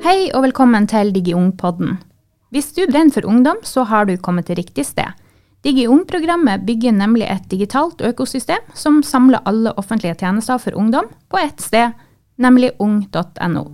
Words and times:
Hei 0.00 0.30
og 0.32 0.46
velkommen 0.46 0.86
til 0.88 1.10
DigiUng-podden. 1.12 1.98
Hvis 2.48 2.70
du 2.72 2.86
brenner 2.88 3.12
for 3.12 3.26
ungdom, 3.28 3.58
så 3.68 3.82
har 3.84 4.06
du 4.08 4.14
kommet 4.16 4.46
til 4.48 4.56
riktig 4.56 4.86
sted. 4.88 5.12
DigiUng-programmet 5.60 6.64
bygger 6.64 6.94
nemlig 6.96 7.26
et 7.28 7.44
digitalt 7.50 8.00
økosystem 8.00 8.64
som 8.72 9.02
samler 9.04 9.44
alle 9.44 9.74
offentlige 9.76 10.16
tjenester 10.22 10.56
for 10.62 10.72
ungdom 10.72 11.10
på 11.28 11.42
ett 11.42 11.60
sted, 11.60 11.92
nemlig 12.40 12.72
ung.no. 12.80 13.64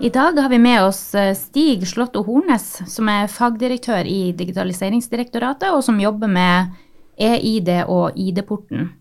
I 0.00 0.08
dag 0.08 0.40
har 0.40 0.48
vi 0.48 0.58
med 0.64 0.80
oss 0.86 1.14
eh, 1.14 1.34
Stig 1.36 1.84
Slåtto 1.88 2.22
Hornes, 2.24 2.78
som 2.88 3.08
er 3.12 3.28
fagdirektør 3.28 4.08
i 4.08 4.30
Digitaliseringsdirektoratet, 4.32 5.74
og 5.76 5.84
som 5.84 6.00
jobber 6.00 6.32
med 6.32 6.72
EID 7.20 7.68
og 7.84 8.16
ID-porten. 8.16 8.94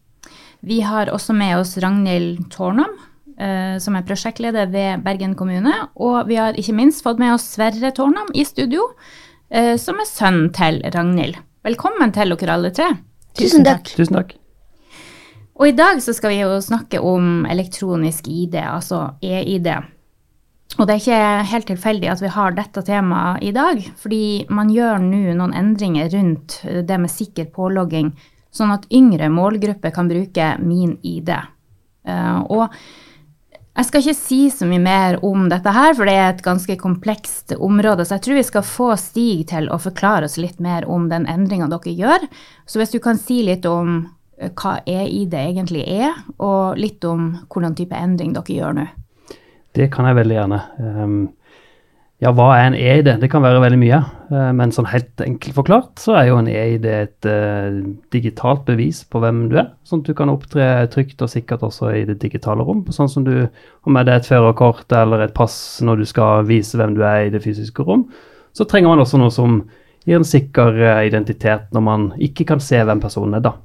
Vi 0.59 0.81
har 0.83 1.07
også 1.07 1.31
med 1.31 1.55
oss 1.61 1.77
Ragnhild 1.79 2.49
Tårnum, 2.51 2.91
eh, 2.91 3.08
som 3.79 3.95
er 3.95 4.03
prosjektleder 4.03 4.67
ved 4.73 5.03
Bergen 5.05 5.35
kommune. 5.39 5.71
Og 5.95 6.27
vi 6.27 6.35
har 6.39 6.57
ikke 6.59 6.75
minst 6.75 7.05
fått 7.05 7.21
med 7.21 7.33
oss 7.37 7.45
Sverre 7.55 7.93
Tårnam 7.95 8.33
i 8.35 8.43
studio, 8.47 8.89
eh, 9.49 9.75
som 9.79 9.99
er 10.01 10.09
sønnen 10.09 10.49
til 10.55 10.81
Ragnhild. 10.83 11.39
Velkommen 11.63 12.11
til 12.15 12.35
dere 12.35 12.55
alle 12.57 12.71
tre. 12.75 12.89
Tusen 13.39 13.63
takk. 13.67 13.87
Tusen 13.95 14.19
takk. 14.19 14.35
Og 15.59 15.67
i 15.67 15.75
dag 15.75 15.99
så 15.99 16.13
skal 16.15 16.31
vi 16.31 16.39
jo 16.39 16.59
snakke 16.63 17.01
om 17.03 17.45
elektronisk 17.49 18.29
ID, 18.31 18.55
altså 18.63 19.01
EID. 19.19 19.67
Og 20.77 20.85
det 20.87 20.93
er 20.93 21.01
ikke 21.01 21.49
helt 21.51 21.67
tilfeldig 21.67 22.11
at 22.13 22.21
vi 22.23 22.31
har 22.31 22.55
dette 22.55 22.83
temaet 22.87 23.43
i 23.43 23.51
dag, 23.51 23.81
fordi 23.99 24.45
man 24.53 24.71
gjør 24.71 25.01
nå 25.03 25.33
noen 25.35 25.55
endringer 25.57 26.07
rundt 26.13 26.61
det 26.63 26.99
med 27.01 27.11
sikker 27.11 27.49
pålogging, 27.51 28.13
sånn 28.55 28.71
at 28.71 28.87
yngre 28.93 29.27
målgrupper 29.33 29.91
kan 29.95 30.07
bruke 30.07 30.53
min 30.63 30.95
ID. 31.03 31.33
Og 32.07 32.69
jeg 33.77 33.87
skal 33.87 34.01
ikke 34.03 34.17
si 34.17 34.39
så 34.51 34.67
mye 34.67 34.81
mer 34.83 35.17
om 35.25 35.45
dette 35.51 35.71
her, 35.71 35.93
for 35.95 36.09
det 36.09 36.15
er 36.17 36.29
et 36.33 36.43
ganske 36.43 36.75
komplekst 36.81 37.53
område. 37.55 38.05
Så 38.05 38.17
jeg 38.17 38.25
tror 38.25 38.39
vi 38.39 38.45
skal 38.47 38.65
få 38.67 38.87
Stig 38.99 39.45
til 39.51 39.69
å 39.71 39.79
forklare 39.79 40.27
oss 40.27 40.39
litt 40.41 40.59
mer 40.63 40.87
om 40.89 41.07
den 41.11 41.27
endringa 41.29 41.69
dere 41.71 41.93
gjør. 41.95 42.25
Så 42.67 42.81
hvis 42.81 42.91
du 42.95 42.99
kan 43.03 43.21
si 43.21 43.41
litt 43.47 43.67
om 43.69 44.01
eh, 44.39 44.51
hva 44.51 44.79
EID 44.83 45.37
egentlig 45.37 45.85
er, 45.85 46.17
og 46.37 46.81
litt 46.81 47.05
om 47.07 47.31
hvordan 47.47 47.77
type 47.77 47.95
endring 47.95 48.33
dere 48.35 48.57
gjør 48.57 48.79
nå. 48.81 48.87
Det 49.77 49.87
kan 49.93 50.09
jeg 50.09 50.17
veldig 50.17 50.35
gjerne. 50.35 50.59
Ja, 52.19 52.33
hva 52.35 52.49
er 52.57 52.65
en 52.67 52.75
EID? 52.75 53.13
Det 53.21 53.29
kan 53.31 53.45
være 53.45 53.61
veldig 53.63 53.77
mye. 53.79 53.97
Uh, 54.27 54.49
men 54.55 54.73
sånn 54.75 54.89
helt 54.91 55.21
enkelt 55.23 55.55
forklart 55.55 56.01
så 56.03 56.17
er 56.19 56.25
jo 56.27 56.39
en 56.41 56.49
EID 56.51 56.87
et 56.91 57.27
uh, 57.31 57.77
digitalt 58.11 58.65
bevis 58.67 59.05
på 59.07 59.21
hvem 59.23 59.45
du 59.47 59.55
er. 59.61 59.69
Sånn 59.87 60.03
at 60.03 60.09
du 60.11 60.17
kan 60.17 60.31
opptre 60.31 60.65
trygt 60.91 61.23
og 61.23 61.31
sikkert 61.31 61.63
også 61.63 61.93
i 61.95 62.03
det 62.09 62.17
digitale 62.19 62.65
rom. 62.67 62.83
Sånn 62.91 63.11
som 63.11 63.23
du 63.23 63.33
har 63.47 63.95
med 63.95 64.09
deg 64.11 64.19
et 64.19 64.27
førerkort 64.27 64.91
eller 64.99 65.23
et 65.23 65.35
pass 65.37 65.79
når 65.85 66.03
du 66.03 66.09
skal 66.11 66.43
vise 66.49 66.75
hvem 66.75 66.97
du 66.97 67.05
er 67.07 67.29
i 67.29 67.31
det 67.31 67.39
fysiske 67.45 67.87
rom. 67.87 68.09
Så 68.51 68.67
trenger 68.67 68.91
man 68.91 69.05
også 69.05 69.21
noe 69.21 69.31
som 69.31 69.61
gir 70.03 70.19
en 70.19 70.27
sikker 70.27 70.75
uh, 70.75 70.99
identitet 71.07 71.71
når 71.71 71.87
man 71.87 72.09
ikke 72.19 72.49
kan 72.51 72.59
se 72.59 72.83
hvem 72.83 72.99
personen 72.99 73.39
er, 73.39 73.47
da. 73.47 73.55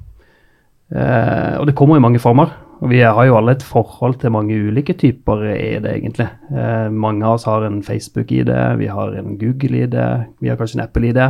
og 1.59 1.65
det 1.67 1.73
kommer 1.75 1.97
i 1.97 2.03
mange 2.07 2.21
former. 2.23 2.53
Og 2.83 2.89
vi 2.91 2.99
har 2.99 3.25
jo 3.25 3.37
alle 3.37 3.55
et 3.55 3.63
forhold 3.63 4.17
til 4.19 4.33
mange 4.35 4.55
ulike 4.55 4.93
typer 4.99 5.45
ID, 5.55 5.85
egentlig. 5.87 6.27
Eh, 6.51 6.87
mange 6.91 7.25
av 7.25 7.37
oss 7.37 7.47
har 7.47 7.63
en 7.63 7.81
Facebook-ID, 7.83 8.51
vi 8.81 8.89
har 8.91 9.15
en 9.15 9.37
Google-ID, 9.39 9.95
vi 10.41 10.51
har 10.51 10.57
kanskje 10.59 10.81
en 10.81 10.87
Apple-ID. 10.87 11.21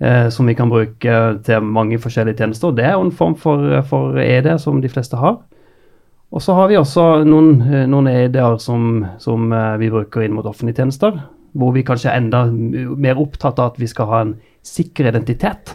Eh, 0.00 0.28
som 0.32 0.46
vi 0.46 0.54
kan 0.54 0.70
bruke 0.70 1.16
til 1.44 1.62
mange 1.62 1.98
forskjellige 2.00 2.40
tjenester. 2.40 2.70
Det 2.72 2.84
er 2.84 2.92
jo 2.92 3.04
en 3.04 3.12
form 3.12 3.34
for, 3.36 3.80
for 3.88 4.16
ED 4.16 4.58
som 4.58 4.80
de 4.80 4.88
fleste 4.88 5.16
har. 5.16 5.42
Og 6.30 6.42
så 6.42 6.54
har 6.54 6.70
vi 6.70 6.78
også 6.78 7.24
noen, 7.26 7.58
noen 7.90 8.08
ED-er 8.08 8.56
som, 8.62 9.04
som, 9.18 9.50
eh, 9.52 9.76
vi 9.82 9.90
bruker 9.90 10.24
inn 10.24 10.36
mot 10.36 10.46
offentlige 10.46 10.80
tjenester. 10.80 11.18
Hvor 11.52 11.74
vi 11.74 11.82
kanskje 11.82 12.12
er 12.12 12.20
enda 12.20 12.44
mer 12.46 13.18
opptatt 13.18 13.58
av 13.58 13.72
at 13.72 13.80
vi 13.82 13.88
skal 13.90 14.08
ha 14.08 14.20
en 14.24 14.36
sikker 14.64 15.10
identitet. 15.10 15.74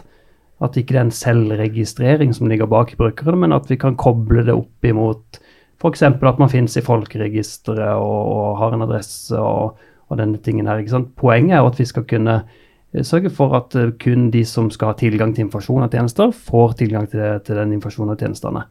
At 0.64 0.76
ikke 0.78 0.94
det 0.94 1.00
er 1.00 1.08
en 1.08 1.12
selvregistrering 1.12 2.30
som 2.34 2.48
ligger 2.48 2.68
bak 2.70 2.94
brukerne, 2.96 3.36
men 3.42 3.52
at 3.52 3.68
vi 3.68 3.76
kan 3.80 3.98
koble 4.00 4.44
det 4.46 4.54
opp 4.56 4.88
imot 4.88 5.40
f.eks. 5.76 6.02
at 6.02 6.38
man 6.40 6.50
finnes 6.52 6.76
i 6.78 6.84
folkeregisteret 6.84 7.96
og, 8.00 8.20
og, 8.32 8.46
har 8.60 8.74
en 8.74 8.86
adresse 8.86 9.36
og, 9.36 9.76
og 10.08 10.20
denne 10.20 10.40
tingen 10.42 10.68
her. 10.70 10.80
Poenget 11.18 11.56
er 11.56 11.62
jo 11.62 11.72
at 11.72 11.80
vi 11.80 11.88
skal 11.88 12.06
kunne 12.08 12.38
eh, 12.40 13.04
sørge 13.04 13.30
for 13.30 13.56
at 13.58 13.76
eh, 13.76 13.92
kun 14.00 14.30
de 14.32 14.44
som 14.48 14.70
skal 14.72 14.92
ha 14.92 14.98
tilgang 14.98 15.34
til 15.34 15.46
informasjon 15.46 15.86
og 15.86 15.92
tjenester, 15.92 16.32
får 16.32 16.76
tilgang 16.80 17.08
til, 17.12 17.24
til 17.44 17.60
den 17.60 17.76
informasjonen 17.76 18.16
og 18.16 18.24
tjenestene. 18.24 18.66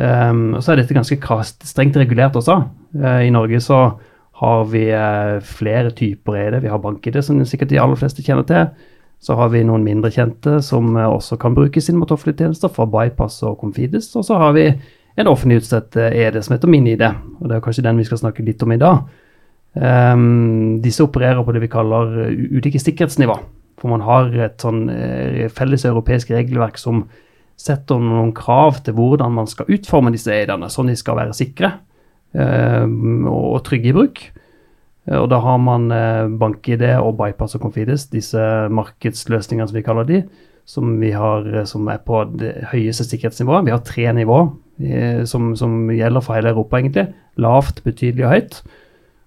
Um, 0.00 0.54
og 0.54 0.62
så 0.62 0.72
er 0.72 0.78
dette 0.80 0.94
ganske 0.94 1.18
krast, 1.20 1.64
strengt 1.66 1.98
regulert 1.98 2.36
også. 2.38 2.60
Uh, 2.94 3.26
I 3.26 3.32
Norge 3.34 3.58
så 3.62 3.80
har 4.40 4.68
vi 4.70 4.84
uh, 4.94 5.42
flere 5.44 5.90
typer 5.90 6.38
i 6.38 6.44
det. 6.54 6.62
Vi 6.62 6.70
har 6.70 6.80
bank-ID, 6.80 7.18
som 7.26 7.40
sikkert 7.44 7.72
de 7.72 7.80
aller 7.82 7.98
fleste 7.98 8.22
kjenner 8.24 8.46
til. 8.48 8.70
Så 9.20 9.36
har 9.36 9.50
vi 9.52 9.60
noen 9.68 9.84
mindre 9.84 10.08
kjente 10.14 10.58
som 10.64 10.94
eh, 10.96 11.08
også 11.08 11.36
kan 11.40 11.56
brukes 11.56 11.90
inn 11.90 11.98
mot 12.00 12.10
offentlige 12.12 12.70
fra 12.72 12.86
Bypass 12.88 13.42
og 13.44 13.58
Confides. 13.60 14.08
Og 14.16 14.24
så 14.24 14.38
har 14.40 14.54
vi 14.56 14.66
en 15.20 15.28
offentlig 15.28 15.60
utstedt 15.60 15.98
ED 16.00 16.38
eh, 16.38 16.42
som 16.44 16.56
heter 16.56 16.70
MinID, 16.72 17.04
og 17.40 17.50
det 17.50 17.58
er 17.58 17.64
kanskje 17.64 17.84
den 17.84 18.00
vi 18.00 18.06
skal 18.08 18.22
snakke 18.22 18.44
litt 18.46 18.62
om 18.64 18.72
i 18.72 18.80
dag. 18.80 19.02
Um, 19.70 20.80
disse 20.82 21.04
opererer 21.04 21.44
på 21.46 21.52
det 21.54 21.60
vi 21.62 21.70
kaller 21.70 22.24
eh, 22.24 22.46
ulike 22.56 22.80
sikkerhetsnivå. 22.80 23.36
For 23.80 23.92
man 23.92 24.02
har 24.04 24.32
et 24.44 24.60
sånn 24.60 24.90
felles 25.56 25.86
europeisk 25.88 26.34
regelverk 26.34 26.76
som 26.76 27.06
setter 27.60 28.00
noen 28.00 28.34
krav 28.36 28.82
til 28.84 28.92
hvordan 28.96 29.32
man 29.32 29.48
skal 29.48 29.70
utforme 29.72 30.12
disse 30.12 30.32
ED-ene, 30.34 30.68
sånn 30.68 30.90
de 30.92 30.96
skal 31.00 31.16
være 31.16 31.36
sikre 31.36 31.70
um, 32.36 33.24
og 33.28 33.62
trygge 33.64 33.88
i 33.88 33.94
bruk. 33.96 34.20
Eh, 35.08 35.18
og 35.18 35.30
da 35.32 35.40
har 35.44 35.60
man 35.62 35.90
eh, 35.94 36.28
BankID 36.40 36.84
og 36.98 37.16
Bypass 37.20 37.56
og 37.56 37.64
Confides, 37.64 38.08
disse 38.12 38.40
markedsløsningene 38.74 39.68
som 39.70 39.78
vi 39.78 39.86
kaller 39.86 40.08
de, 40.08 40.20
som, 40.68 40.92
har, 41.00 41.48
eh, 41.48 41.66
som 41.68 41.88
er 41.92 42.02
på 42.06 42.24
det 42.40 42.52
høyeste 42.72 43.06
sikkerhetsnivået. 43.08 43.66
Vi 43.68 43.74
har 43.74 43.86
tre 43.86 44.10
nivåer 44.16 44.52
som, 45.28 45.50
som, 45.60 45.90
gjelder 45.92 46.22
for 46.24 46.38
hele 46.38 46.54
Europa, 46.54 46.78
egentlig. 46.78 47.10
Lavt, 47.36 47.82
betydelig 47.84 48.24
og 48.24 48.30
høyt. 48.32 48.54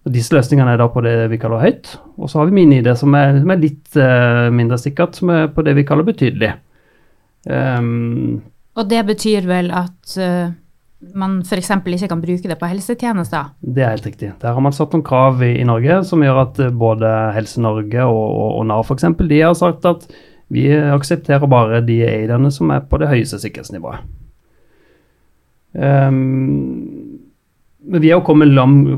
Og 0.03 0.15
Disse 0.15 0.33
løsningene 0.33 0.73
er 0.73 0.79
da 0.81 0.87
på 0.89 1.03
det 1.05 1.27
vi 1.29 1.37
kaller 1.37 1.61
høyt. 1.61 1.91
Og 2.17 2.31
så 2.31 2.39
har 2.39 2.49
vi 2.49 2.55
MinID, 2.57 2.89
som 2.97 3.13
som 3.13 3.53
er 3.53 3.61
litt 3.61 3.93
uh, 3.93 4.49
mindre 4.49 4.79
sikkert, 4.81 5.13
som 5.13 5.29
er 5.29 5.51
på 5.53 5.61
det 5.61 5.75
vi 5.77 5.85
kaller 5.85 6.07
betydelig. 6.09 6.49
Um, 7.45 8.41
og 8.73 8.89
det 8.89 9.03
betyr 9.05 9.45
vel 9.45 9.69
at 9.77 10.17
uh 10.17 10.57
man 11.15 11.39
f.eks. 11.43 11.69
ikke 11.69 12.09
kan 12.11 12.21
bruke 12.23 12.49
det 12.49 12.57
på 12.59 12.69
helsetjenester? 12.71 13.53
Det 13.59 13.83
er 13.83 13.95
helt 13.95 14.07
riktig. 14.07 14.31
Der 14.41 14.55
har 14.55 14.63
man 14.63 14.75
satt 14.75 14.93
noen 14.95 15.05
krav 15.05 15.43
i, 15.45 15.53
i 15.59 15.67
Norge 15.67 16.01
som 16.07 16.23
gjør 16.23 16.43
at 16.45 16.61
eh, 16.63 16.73
både 16.73 17.09
Helse 17.35 17.63
Norge 17.63 18.05
og, 18.07 18.23
og, 18.23 18.49
og 18.59 18.67
Nav 18.71 18.85
f.eks. 18.87 19.09
de 19.19 19.41
har 19.41 19.57
sagt 19.59 19.87
at 19.89 20.07
vi 20.53 20.67
aksepterer 20.69 21.49
bare 21.49 21.81
de 21.85 22.03
eierne 22.05 22.51
som 22.53 22.71
er 22.73 22.83
på 22.85 22.99
det 23.01 23.09
høyeste 23.09 23.39
sikkerhetsnivået. 23.41 24.03
Um, 25.73 27.23
men 27.83 28.01
vi 28.01 28.11
har 28.11 28.21
kommet, 28.21 28.53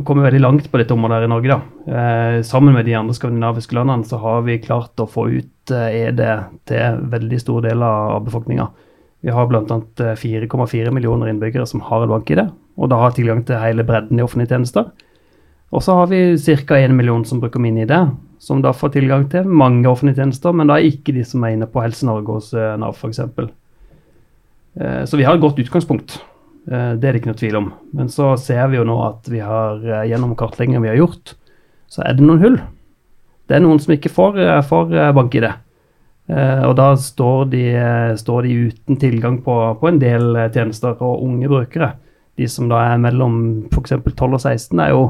kommet, 0.05 0.25
veldig 0.27 0.41
langt 0.41 0.71
på 0.71 0.77
dette 0.77 0.93
området 0.93 1.17
her 1.17 1.25
i 1.25 1.29
Norge. 1.31 1.55
da. 1.55 1.93
Eh, 1.97 2.41
sammen 2.45 2.73
med 2.73 2.85
de 2.85 2.93
andre 2.93 3.15
skandinaviske 3.17 3.73
landene 3.73 4.05
så 4.05 4.19
har 4.21 4.43
vi 4.45 4.59
klart 4.61 5.01
å 5.01 5.07
få 5.09 5.25
ut 5.33 5.73
eh, 5.73 6.05
ED 6.05 6.21
til 6.69 6.99
veldig 7.09 7.39
stor 7.41 7.65
del 7.65 7.81
av 7.81 8.19
befolkninga. 8.27 8.67
Vi 9.25 9.31
har 9.33 9.47
bl.a. 9.49 9.61
4,4 9.65 10.85
eh, 10.85 10.91
millioner 10.93 11.31
innbyggere 11.31 11.65
som 11.65 11.81
har 11.81 12.03
en 12.03 12.11
bank-ID, 12.11 12.43
og 12.77 12.89
da 12.91 12.99
har 13.01 13.15
tilgang 13.15 13.41
til 13.47 13.57
hele 13.57 13.81
bredden 13.87 14.19
i 14.19 14.23
offentlige 14.23 14.51
tjenester. 14.53 14.91
Og 15.73 15.81
så 15.81 15.95
har 15.97 16.11
vi 16.11 16.37
ca. 16.37 16.77
1 16.77 16.93
million 16.93 17.23
som 17.25 17.41
bruker 17.41 17.63
min-ID, 17.63 17.95
som 18.37 18.61
da 18.61 18.69
får 18.69 18.93
tilgang 18.99 19.25
til 19.31 19.49
mange 19.49 19.89
offentlige 19.89 20.21
tjenester, 20.21 20.53
men 20.53 20.69
da 20.69 20.77
ikke 20.77 21.15
de 21.17 21.25
som 21.25 21.41
er 21.41 21.55
inne 21.55 21.65
på 21.65 21.81
Helse 21.81 22.05
Norge 22.05 22.37
hos 22.37 22.53
eh, 22.53 22.75
Nav 22.77 22.93
f.eks. 22.93 23.23
Eh, 23.25 25.01
så 25.09 25.17
vi 25.17 25.25
har 25.25 25.39
et 25.39 25.45
godt 25.47 25.63
utgangspunkt. 25.65 26.19
Det 26.65 26.77
er 26.77 26.97
det 27.01 27.19
ikke 27.19 27.29
noe 27.29 27.37
tvil 27.41 27.59
om. 27.59 27.73
Men 27.97 28.07
så 28.09 28.31
ser 28.41 28.69
vi 28.69 28.77
jo 28.77 28.85
nå 28.85 28.93
at 29.05 29.27
vi 29.29 29.41
har, 29.41 29.81
gjennom 30.09 30.37
kartleggingen 30.37 30.81
vi 30.81 30.89
har 30.89 30.97
gjort, 30.97 31.35
så 31.89 32.01
er 32.05 32.17
det 32.17 32.25
noen 32.25 32.41
hull. 32.41 32.55
Det 33.45 33.57
er 33.57 33.61
noen 33.61 33.81
som 33.81 33.93
ikke 33.93 34.09
får, 34.09 34.39
får 34.65 34.97
bank-ID. 35.13 35.45
Uh, 36.25 36.63
og 36.65 36.73
da 36.79 36.87
står 36.97 37.51
de, 37.51 37.63
står 38.17 38.47
de, 38.47 38.55
uten 38.71 38.97
tilgang 38.97 39.37
på, 39.45 39.55
på, 39.77 39.89
en 39.91 39.99
del 40.01 40.31
eh, 40.33 40.49
tjenester 40.49 40.97
og 41.05 41.21
unge 41.21 41.49
brukere. 41.51 41.91
De 42.35 42.47
som 42.49 42.69
da 42.71 42.81
er 42.89 43.01
mellom 43.01 43.35
f.eks. 43.69 43.93
12 44.01 44.25
og 44.25 44.41
16, 44.41 44.81
er 44.81 44.89
jo 44.95 45.03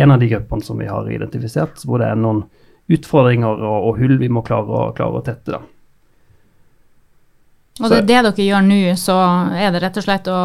en 0.00 0.12
av 0.12 0.20
de 0.20 0.28
gruppene 0.28 0.66
som 0.66 0.78
vi 0.78 0.90
har 0.90 1.08
identifisert, 1.08 1.80
hvor 1.88 2.02
det 2.02 2.10
er 2.12 2.20
noen 2.20 2.44
utfordringer 2.92 3.64
og, 3.64 3.88
og 3.88 3.98
hull 4.02 4.18
vi 4.20 4.28
må 4.28 4.44
klare, 4.44 4.90
klare 4.98 5.22
å 5.22 5.24
tette. 5.24 5.56
da. 5.56 5.62
Og 7.80 7.88
det 7.88 8.02
er 8.02 8.08
det 8.10 8.22
dere 8.28 8.48
gjør 8.50 8.64
nå, 8.66 8.80
så 9.00 9.16
er 9.56 9.72
det 9.72 9.80
rett 9.80 9.96
og 9.96 10.04
slett 10.04 10.28
å, 10.28 10.40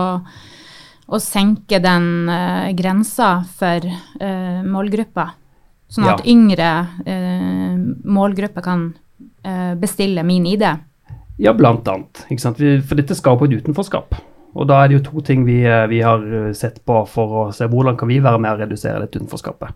å 1.12 1.20
senke 1.20 1.82
den 1.84 2.30
uh, 2.32 2.72
grensa 2.78 3.42
for 3.58 3.84
uh, 3.84 4.62
målgruppa, 4.64 5.34
sånn 5.92 6.08
at 6.14 6.24
ja. 6.24 6.30
yngre 6.32 6.70
uh, 7.04 7.74
målgrupper 8.08 8.64
kan 8.64 8.94
Eh, 8.96 9.05
bestille 9.80 10.24
min 10.26 10.46
ID? 10.50 10.64
Ja, 11.38 11.54
blant 11.54 11.88
annet. 11.92 12.24
For 12.26 12.98
dette 12.98 13.18
skaper 13.18 13.46
et 13.46 13.60
utenforskap. 13.60 14.16
Og 14.56 14.70
da 14.70 14.80
er 14.82 14.90
det 14.90 14.98
jo 14.98 15.06
to 15.10 15.24
ting 15.28 15.44
vi, 15.46 15.60
eh, 15.68 15.88
vi 15.92 16.00
har 16.02 16.24
sett 16.56 16.80
på 16.88 17.02
for 17.12 17.40
å 17.42 17.44
se 17.54 17.68
hvordan 17.68 17.98
kan 18.00 18.08
vi 18.08 18.22
være 18.24 18.40
med 18.40 18.56
å 18.56 18.62
redusere 18.62 19.02
dette 19.04 19.20
utenforskapet. 19.20 19.76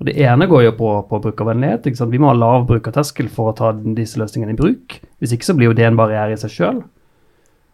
Og 0.00 0.06
Det 0.06 0.16
ene 0.20 0.48
går 0.50 0.64
jo 0.66 0.72
på, 0.76 0.90
på 1.08 1.20
brukervennlighet. 1.24 1.86
Vi 1.86 2.18
må 2.18 2.28
ha 2.28 2.36
lav 2.36 2.66
brukerterskel 2.68 3.30
for 3.32 3.52
å 3.52 3.56
ta 3.56 3.72
disse 3.72 4.18
løsningene 4.20 4.52
i 4.52 4.58
bruk. 4.58 4.98
Hvis 5.20 5.32
ikke 5.32 5.48
så 5.48 5.56
blir 5.56 5.70
jo 5.70 5.78
det 5.78 5.86
en 5.88 5.96
barriere 5.96 6.34
i 6.34 6.40
seg 6.40 6.52
sjøl. 6.52 6.82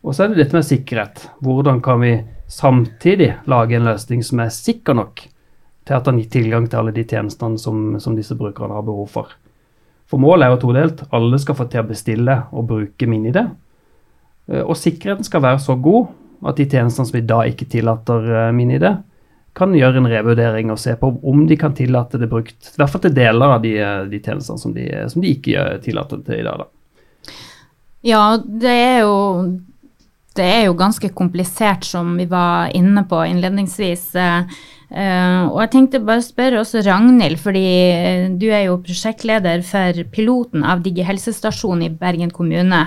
Og 0.02 0.14
så 0.14 0.24
er 0.24 0.30
det 0.30 0.44
dette 0.44 0.54
med 0.54 0.66
sikkerhet. 0.66 1.26
Hvordan 1.42 1.80
kan 1.82 2.00
vi 2.02 2.20
samtidig 2.52 3.32
lage 3.50 3.78
en 3.78 3.88
løsning 3.88 4.22
som 4.22 4.42
er 4.44 4.54
sikker 4.54 4.94
nok 4.98 5.24
til 5.86 5.96
at 5.96 6.06
den 6.06 6.20
gir 6.20 6.30
tilgang 6.30 6.68
til 6.68 6.82
alle 6.82 6.94
de 6.94 7.04
tjenestene 7.08 7.58
som, 7.58 7.96
som 7.98 8.16
disse 8.16 8.36
brukerne 8.38 8.76
har 8.76 8.84
behov 8.86 9.08
for. 9.10 9.32
For 10.12 10.20
målet 10.20 10.44
er 10.44 10.52
jo 10.52 10.60
todelt. 10.66 11.06
Alle 11.16 11.38
skal 11.40 11.56
få 11.56 11.64
til 11.72 11.80
å 11.80 11.88
bestille 11.88 12.34
og 12.52 12.66
bruke 12.68 13.08
MinID. 13.08 13.38
Eh, 13.40 14.60
og 14.60 14.76
sikkerheten 14.76 15.24
skal 15.24 15.44
være 15.44 15.62
så 15.64 15.78
god 15.80 16.12
at 16.50 16.58
de 16.58 16.66
tjenestene 16.66 17.08
som 17.08 17.16
i 17.16 17.24
dag 17.24 17.48
ikke 17.48 17.70
tillater 17.72 18.28
eh, 18.28 18.52
MinID, 18.52 18.84
kan 19.56 19.72
gjøre 19.76 20.00
en 20.00 20.08
revurdering 20.08 20.70
og 20.72 20.80
se 20.80 20.94
på 20.96 21.10
om 21.28 21.42
de 21.48 21.56
kan 21.60 21.74
tillate 21.76 22.20
det 22.20 22.28
brukt. 22.28 22.70
I 22.72 22.80
hvert 22.80 22.92
fall 22.92 23.02
til 23.04 23.16
deler 23.16 23.56
av 23.56 23.64
de, 23.64 23.72
eh, 23.80 24.04
de 24.12 24.20
tjenestene 24.20 24.60
som 24.60 24.76
de, 24.76 24.86
som 25.12 25.24
de 25.24 25.32
ikke 25.32 25.64
tillater 25.84 26.20
til 26.28 26.42
i 26.42 26.46
dag. 26.46 26.60
Da. 26.60 27.32
Ja, 28.12 28.22
det 28.36 28.72
er 28.72 29.04
jo 29.06 29.16
det 30.32 30.44
er 30.48 30.62
jo 30.64 30.76
ganske 30.76 31.10
komplisert, 31.12 31.84
som 31.84 32.14
vi 32.16 32.24
var 32.24 32.72
inne 32.72 33.02
på 33.04 33.18
innledningsvis. 33.28 34.06
Uh, 34.92 35.48
og 35.48 35.62
jeg 35.62 35.70
tenkte 35.72 36.02
bare 36.04 36.20
spørre 36.20 36.58
også 36.60 36.82
Ragnhild, 36.84 37.38
fordi 37.40 37.64
eh, 37.64 38.24
du 38.36 38.50
er 38.52 38.66
jo 38.66 38.74
prosjektleder 38.84 39.62
for 39.64 40.02
piloten 40.12 40.66
av 40.68 40.82
Digihelsestasjonen 40.84 41.86
i 41.86 41.92
Bergen 41.96 42.32
kommune. 42.34 42.82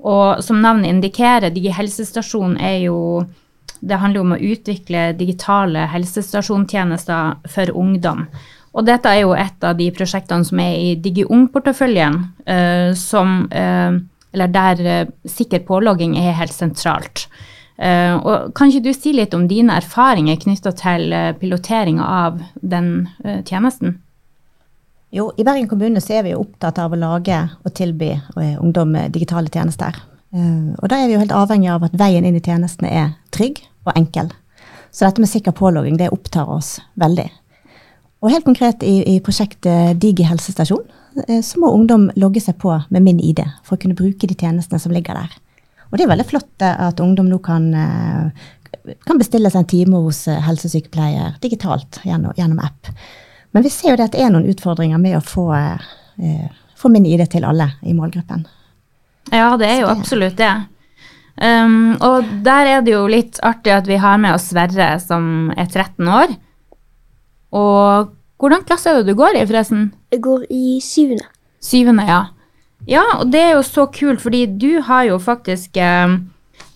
Og 0.00 0.40
som 0.44 0.62
navnet 0.64 0.88
indikerer, 0.88 1.52
Digihelsestasjonen 1.52 2.56
er 2.60 2.78
jo 2.86 2.98
Det 3.84 3.98
handler 4.00 4.22
om 4.22 4.32
å 4.32 4.40
utvikle 4.40 5.12
digitale 5.12 5.82
helsestasjontjenester 5.92 7.34
for 7.52 7.72
ungdom. 7.76 8.22
Og 8.72 8.86
dette 8.86 9.10
er 9.10 9.26
jo 9.26 9.34
et 9.36 9.66
av 9.66 9.76
de 9.76 9.90
prosjektene 9.92 10.46
som 10.48 10.62
er 10.62 10.78
i 10.80 10.94
Digi 10.96 11.26
Ung-porteføljen, 11.28 12.16
uh, 12.48 12.94
som 12.96 13.44
uh, 13.52 14.00
Eller 14.32 14.48
der 14.48 15.10
sikker 15.28 15.60
pålogging 15.68 16.16
er 16.18 16.32
helt 16.34 16.56
sentralt. 16.56 17.28
Uh, 17.74 18.16
og 18.22 18.52
kan 18.54 18.70
ikke 18.70 18.84
du 18.84 18.92
si 18.94 19.10
litt 19.16 19.32
om 19.34 19.48
dine 19.50 19.74
erfaringer 19.80 20.38
knytta 20.38 20.70
til 20.78 21.08
uh, 21.10 21.32
piloteringa 21.34 22.06
av 22.06 22.36
den 22.62 23.08
uh, 23.24 23.40
tjenesten? 23.42 23.96
Jo, 25.14 25.32
I 25.34 25.46
Bergen 25.46 25.66
kommune 25.70 26.02
så 26.02 26.20
er 26.20 26.26
vi 26.26 26.36
opptatt 26.38 26.78
av 26.82 26.94
å 26.94 26.98
lage 26.98 27.36
og 27.62 27.74
tilby 27.74 28.16
ungdom 28.34 28.96
digitale 29.14 29.46
tjenester. 29.46 29.94
og 30.34 30.88
da 30.90 30.96
er 30.98 31.06
vi 31.06 31.14
jo 31.14 31.20
helt 31.20 31.30
avhengig 31.30 31.68
av 31.70 31.84
at 31.86 31.94
veien 31.94 32.24
inn 32.26 32.34
i 32.34 32.42
tjenestene 32.42 32.90
er 32.90 33.12
trygg 33.30 33.60
og 33.86 33.92
enkel. 33.94 34.32
Så 34.90 35.06
dette 35.06 35.22
med 35.22 35.30
sikker 35.30 35.54
pålogging 35.54 36.00
det 36.00 36.10
opptar 36.10 36.50
oss 36.50 36.80
veldig. 36.98 37.28
Og 38.26 38.32
helt 38.34 38.48
konkret 38.48 38.82
i, 38.82 39.04
i 39.14 39.20
prosjektet 39.22 40.02
Digi 40.02 40.26
helsestasjon 40.26 40.82
så 41.46 41.62
må 41.62 41.70
ungdom 41.70 42.10
logge 42.18 42.42
seg 42.42 42.58
på 42.58 42.74
med 42.90 43.06
min 43.06 43.22
ID 43.22 43.44
for 43.62 43.76
å 43.76 43.84
kunne 43.84 43.94
bruke 43.94 44.26
de 44.26 44.34
tjenestene 44.34 44.82
som 44.82 44.90
ligger 44.90 45.14
der. 45.14 45.30
Og 45.90 45.98
det 45.98 46.06
er 46.06 46.12
veldig 46.12 46.26
flott 46.28 46.64
at 46.64 47.00
ungdom 47.02 47.28
nå 47.30 47.38
kan, 47.44 47.68
eh, 47.74 48.96
kan 49.06 49.20
bestille 49.20 49.50
seg 49.52 49.62
en 49.62 49.70
time 49.70 50.02
hos 50.06 50.24
eh, 50.28 50.40
helsesykepleier 50.42 51.38
digitalt 51.44 52.00
gjennom, 52.04 52.34
gjennom, 52.38 52.60
app. 52.64 52.90
Men 53.54 53.62
vi 53.66 53.72
ser 53.72 53.92
jo 53.92 53.98
det 54.00 54.08
at 54.08 54.16
det 54.16 54.24
er 54.24 54.32
noen 54.34 54.48
utfordringer 54.50 55.00
med 55.00 55.18
å 55.18 55.24
få, 55.24 55.48
eh, 55.54 56.48
få 56.76 56.90
min 56.90 57.06
ID 57.06 57.26
til 57.30 57.46
alle 57.46 57.70
i 57.82 57.94
målgruppen. 57.96 58.46
Ja, 59.32 59.54
det 59.56 59.68
er 59.70 59.84
jo 59.84 59.92
absolutt 59.92 60.36
det. 60.40 60.52
Um, 61.34 61.96
og 62.04 62.28
der 62.46 62.68
er 62.70 62.82
det 62.86 62.92
jo 62.92 63.06
litt 63.10 63.40
artig 63.42 63.72
at 63.74 63.88
vi 63.90 63.96
har 63.98 64.20
med 64.22 64.36
oss 64.36 64.52
Sverre, 64.52 64.92
som 65.02 65.50
er 65.56 65.66
13 65.66 66.06
år. 66.06 66.36
Og 67.54 68.12
hvordan 68.42 68.66
klasse 68.66 68.90
er 68.90 69.00
det 69.00 69.14
du 69.14 69.18
går 69.18 69.38
i, 69.38 69.46
forresten? 69.46 69.88
Jeg 70.14 70.22
går 70.22 70.46
i 70.52 70.78
syvende. 70.84 71.26
Syvende, 71.64 72.06
ja. 72.06 72.20
Ja, 72.90 73.04
og 73.20 73.30
det 73.32 73.40
er 73.40 73.54
jo 73.56 73.64
så 73.66 73.86
kult, 73.92 74.20
fordi 74.20 74.44
du 74.60 74.82
har 74.84 75.06
jo 75.08 75.20
faktisk 75.22 75.78
eh, 75.80 76.18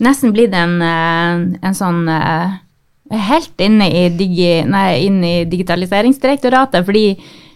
nesten 0.05 0.32
blitt 0.32 0.55
en, 0.56 0.78
eh, 0.84 1.43
en 1.60 1.76
sånn 1.76 2.06
eh, 2.12 2.56
helt 3.28 3.64
inne 3.64 3.88
i, 3.90 4.06
digi, 4.16 4.62
nei, 4.69 5.05
inne 5.08 5.34
i 5.40 5.44
Digitaliseringsdirektoratet, 5.49 6.87
fordi 6.87 7.06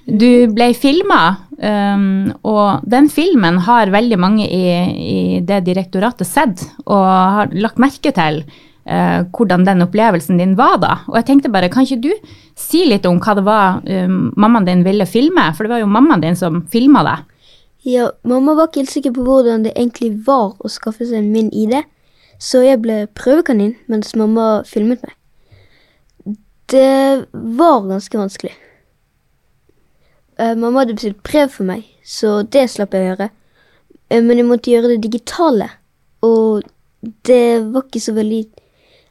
du 0.02 0.50
ble 0.50 0.72
filma, 0.75 1.20
um, 1.62 2.32
og 2.49 2.82
den 2.90 3.06
filmen 3.12 3.60
har 3.69 3.93
veldig 3.94 4.19
mange 4.19 4.49
i, 4.50 4.64
i, 4.98 5.19
det 5.46 5.60
direktoratet 5.69 6.26
sett 6.26 6.64
og 6.88 7.05
har 7.06 7.52
lagt 7.55 7.78
merke 7.78 8.10
til 8.16 8.40
uh, 8.43 9.22
hvordan 9.31 9.66
den 9.69 9.84
opplevelsen 9.87 10.40
din 10.43 10.56
var 10.58 10.81
da. 10.82 10.96
Og 11.06 11.20
jeg 11.20 11.28
tenkte 11.28 11.52
bare, 11.55 11.70
kan 11.70 11.87
ikke 11.87 12.02
du 12.02 12.34
si 12.58 12.82
litt 12.90 13.06
om 13.06 13.20
hva 13.22 13.37
det 13.38 13.46
var 13.46 13.78
um, 13.87 14.32
mammaen 14.34 14.66
din 14.66 14.82
ville 14.87 15.06
filme? 15.06 15.46
For 15.55 15.69
det 15.69 15.76
var 15.76 15.84
jo 15.84 15.93
mammaen 15.93 16.25
din 16.25 16.40
som 16.40 16.64
filma 16.72 17.05
deg. 17.06 17.28
Ja, 17.82 18.12
mamma 18.23 18.55
var 18.55 18.69
ikke 18.69 18.84
helt 18.84 18.94
sikker 18.94 19.14
på 19.17 19.25
hvordan 19.26 19.64
det 19.64 19.73
egentlig 19.75 20.12
var 20.26 20.55
å 20.62 20.70
skaffe 20.70 21.06
seg 21.08 21.26
min 21.26 21.50
ID, 21.50 21.81
så 22.38 22.62
jeg 22.62 22.79
ble 22.82 23.08
prøvekanin 23.19 23.75
mens 23.90 24.14
mamma 24.19 24.62
filmet 24.67 25.02
meg. 25.02 25.17
Det 26.70 27.26
var 27.32 27.82
ganske 27.88 28.19
vanskelig. 28.19 28.55
Uh, 30.38 30.55
mamma 30.55 30.82
hadde 30.82 30.94
bestilt 30.96 31.20
brev 31.26 31.50
for 31.52 31.67
meg, 31.69 31.82
så 32.06 32.40
det 32.46 32.69
slapp 32.70 32.94
jeg 32.94 33.05
å 33.05 33.11
gjøre. 33.11 33.29
Uh, 34.14 34.23
men 34.23 34.38
jeg 34.38 34.49
måtte 34.49 34.73
gjøre 34.73 34.94
det 34.94 35.02
digitale, 35.05 35.69
og 36.23 36.62
det 37.26 37.61
var 37.67 37.88
ikke 37.88 37.99
så 37.99 38.14
veldig 38.14 38.44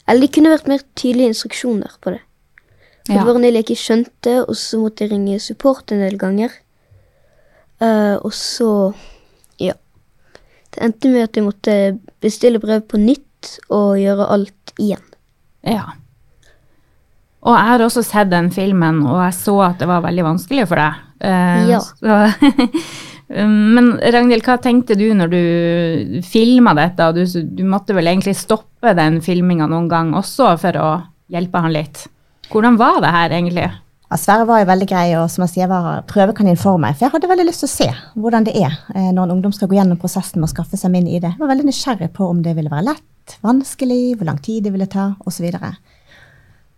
Eller 0.07 0.23
det 0.23 0.31
kunne 0.31 0.51
vært 0.53 0.67
mer 0.71 0.79
tydelige 0.95 1.33
instruksjoner 1.33 1.91
på 2.01 2.15
det. 2.15 2.21
For 3.05 3.13
ja. 3.13 3.19
det 3.19 3.27
var 3.27 3.37
en 3.37 3.45
del 3.45 3.57
jeg 3.59 3.65
ikke 3.67 3.83
skjønte, 3.83 4.33
og 4.47 4.55
så 4.57 4.79
måtte 4.81 5.05
jeg 5.05 5.11
ringe 5.11 5.39
support 5.43 5.91
en 5.91 6.01
del 6.01 6.17
ganger. 6.19 6.55
Uh, 7.81 8.17
og 8.21 8.33
så 8.35 8.93
Ja. 9.61 9.73
Det 10.71 10.83
endte 10.85 11.09
med 11.11 11.25
at 11.25 11.35
jeg 11.35 11.43
måtte 11.43 11.77
bestille 12.23 12.61
brev 12.61 12.85
på 12.87 12.99
nytt 13.01 13.57
og 13.73 13.97
gjøre 13.99 14.29
alt 14.31 14.73
igjen. 14.79 15.03
Ja. 15.67 15.97
Og 17.41 17.55
jeg 17.57 17.69
har 17.71 17.83
også 17.83 18.03
sett 18.05 18.29
den 18.31 18.51
filmen, 18.53 19.01
og 19.09 19.17
jeg 19.25 19.33
så 19.35 19.55
at 19.65 19.81
det 19.81 19.89
var 19.89 20.03
veldig 20.05 20.27
vanskelig 20.29 20.67
for 20.69 20.79
deg. 20.79 21.01
Uh, 21.21 21.73
ja. 21.73 21.81
Men 23.75 23.93
Ragnhild, 24.01 24.43
hva 24.43 24.57
tenkte 24.61 24.97
du 24.99 25.07
når 25.15 25.31
du 25.31 25.41
filma 26.27 26.73
dette? 26.75 27.11
du, 27.15 27.23
du, 27.25 27.63
måtte 27.67 27.95
vel 27.95 28.09
egentlig 28.11 28.35
stoppe 28.35 28.91
den 28.97 29.21
filminga 29.23 29.69
noen 29.71 29.87
gang 29.91 30.11
også 30.17 30.55
for 30.59 30.79
å 30.79 30.89
hjelpe 31.31 31.61
han 31.63 31.73
litt. 31.73 32.05
Hvordan 32.51 32.77
var 32.79 32.99
det 33.03 33.13
her 33.15 33.37
egentlig? 33.37 33.69
Ja, 34.11 34.17
Sverre 34.19 34.43
var 34.43 34.59
jo 34.59 34.67
veldig 34.67 34.87
grei 34.91 35.05
og 35.15 35.29
som 35.31 35.45
jeg 35.45 35.53
sier, 35.53 35.69
var 35.71 36.01
prøvekanin 36.09 36.59
for 36.59 36.75
meg. 36.81 36.97
For 36.97 37.07
jeg 37.07 37.13
hadde 37.13 37.29
veldig 37.31 37.45
lyst 37.47 37.63
til 37.63 37.69
å 37.69 37.71
se 37.71 37.87
hvordan 38.19 38.43
det 38.43 38.57
er 38.59 38.73
eh, 38.91 39.07
når 39.15 39.23
en 39.23 39.37
ungdom 39.37 39.53
skal 39.55 39.69
gå 39.71 39.77
gjennom 39.77 39.99
prosessen 40.01 40.41
med 40.41 40.49
å 40.49 40.51
skaffe 40.51 40.75
seg 40.75 40.91
min 40.91 41.07
ID. 41.07 41.29
Jeg 41.29 41.39
var 41.39 41.51
veldig 41.53 41.69
nysgjerrig 41.69 42.09
på 42.17 42.27
om 42.27 42.41
det 42.43 42.57
ville 42.57 42.73
være 42.73 42.89
lett, 42.89 43.37
vanskelig, 43.39 44.01
hvor 44.19 44.27
lang 44.27 44.41
tid 44.43 44.67
det 44.67 44.73
ville 44.75 44.89
ta 44.91 45.13
osv. 45.23 45.47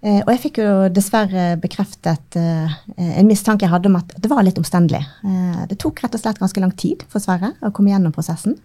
Eh, 0.03 0.19
og 0.19 0.29
jeg 0.33 0.41
fikk 0.43 0.59
jo 0.59 0.71
dessverre 0.91 1.53
bekreftet 1.63 2.35
eh, 2.35 2.77
en 2.99 3.29
mistanke 3.29 3.63
jeg 3.63 3.71
hadde 3.71 3.87
om 3.87 3.97
at 4.01 4.13
det 4.19 4.29
var 4.31 4.43
litt 4.43 4.59
omstendelig. 4.59 4.99
Eh, 5.23 5.61
det 5.69 5.79
tok 5.79 6.03
rett 6.03 6.17
og 6.17 6.21
slett 6.21 6.41
ganske 6.43 6.61
lang 6.61 6.73
tid 6.75 7.05
for 7.07 7.23
Sverre 7.23 7.53
å 7.63 7.71
komme 7.71 7.93
gjennom 7.93 8.11
prosessen. 8.13 8.57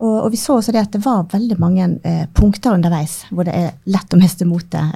Og, 0.00 0.14
og 0.14 0.28
vi 0.32 0.38
så 0.38 0.56
også 0.56 0.72
det 0.72 0.86
at 0.86 0.94
det 0.94 1.02
var 1.04 1.26
veldig 1.28 1.58
mange 1.60 1.90
punkter 2.32 2.72
underveis 2.72 3.18
hvor 3.28 3.44
det 3.44 3.52
er 3.52 3.74
lett 3.90 4.14
å 4.14 4.20
miste 4.20 4.46
motet 4.48 4.94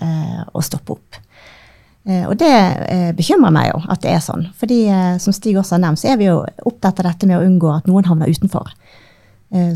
og 0.54 0.64
stoppe 0.64 0.94
opp. 0.94 1.18
Eh, 2.04 2.25
og 2.28 2.37
det 2.37 2.52
eh, 2.52 3.11
bekymrer 3.16 3.52
meg 3.54 3.70
jo 3.70 3.80
at 3.88 4.02
det 4.04 4.12
er 4.12 4.23
sånn. 4.25 4.46
Fordi 4.61 4.82
eh, 4.92 5.14
som 5.23 5.34
Stig 5.34 5.56
også 5.56 5.78
har 5.78 5.84
nevnt, 5.87 6.02
så 6.02 6.12
er 6.12 6.20
vi 6.20 6.28
jo 6.28 6.42
opptatt 6.68 7.00
av 7.00 7.08
dette 7.08 7.28
med 7.28 7.38
å 7.38 7.46
unngå 7.46 7.70
at 7.73 7.88
noen 7.90 8.08
havner 8.08 8.30
utenfor. 8.30 8.75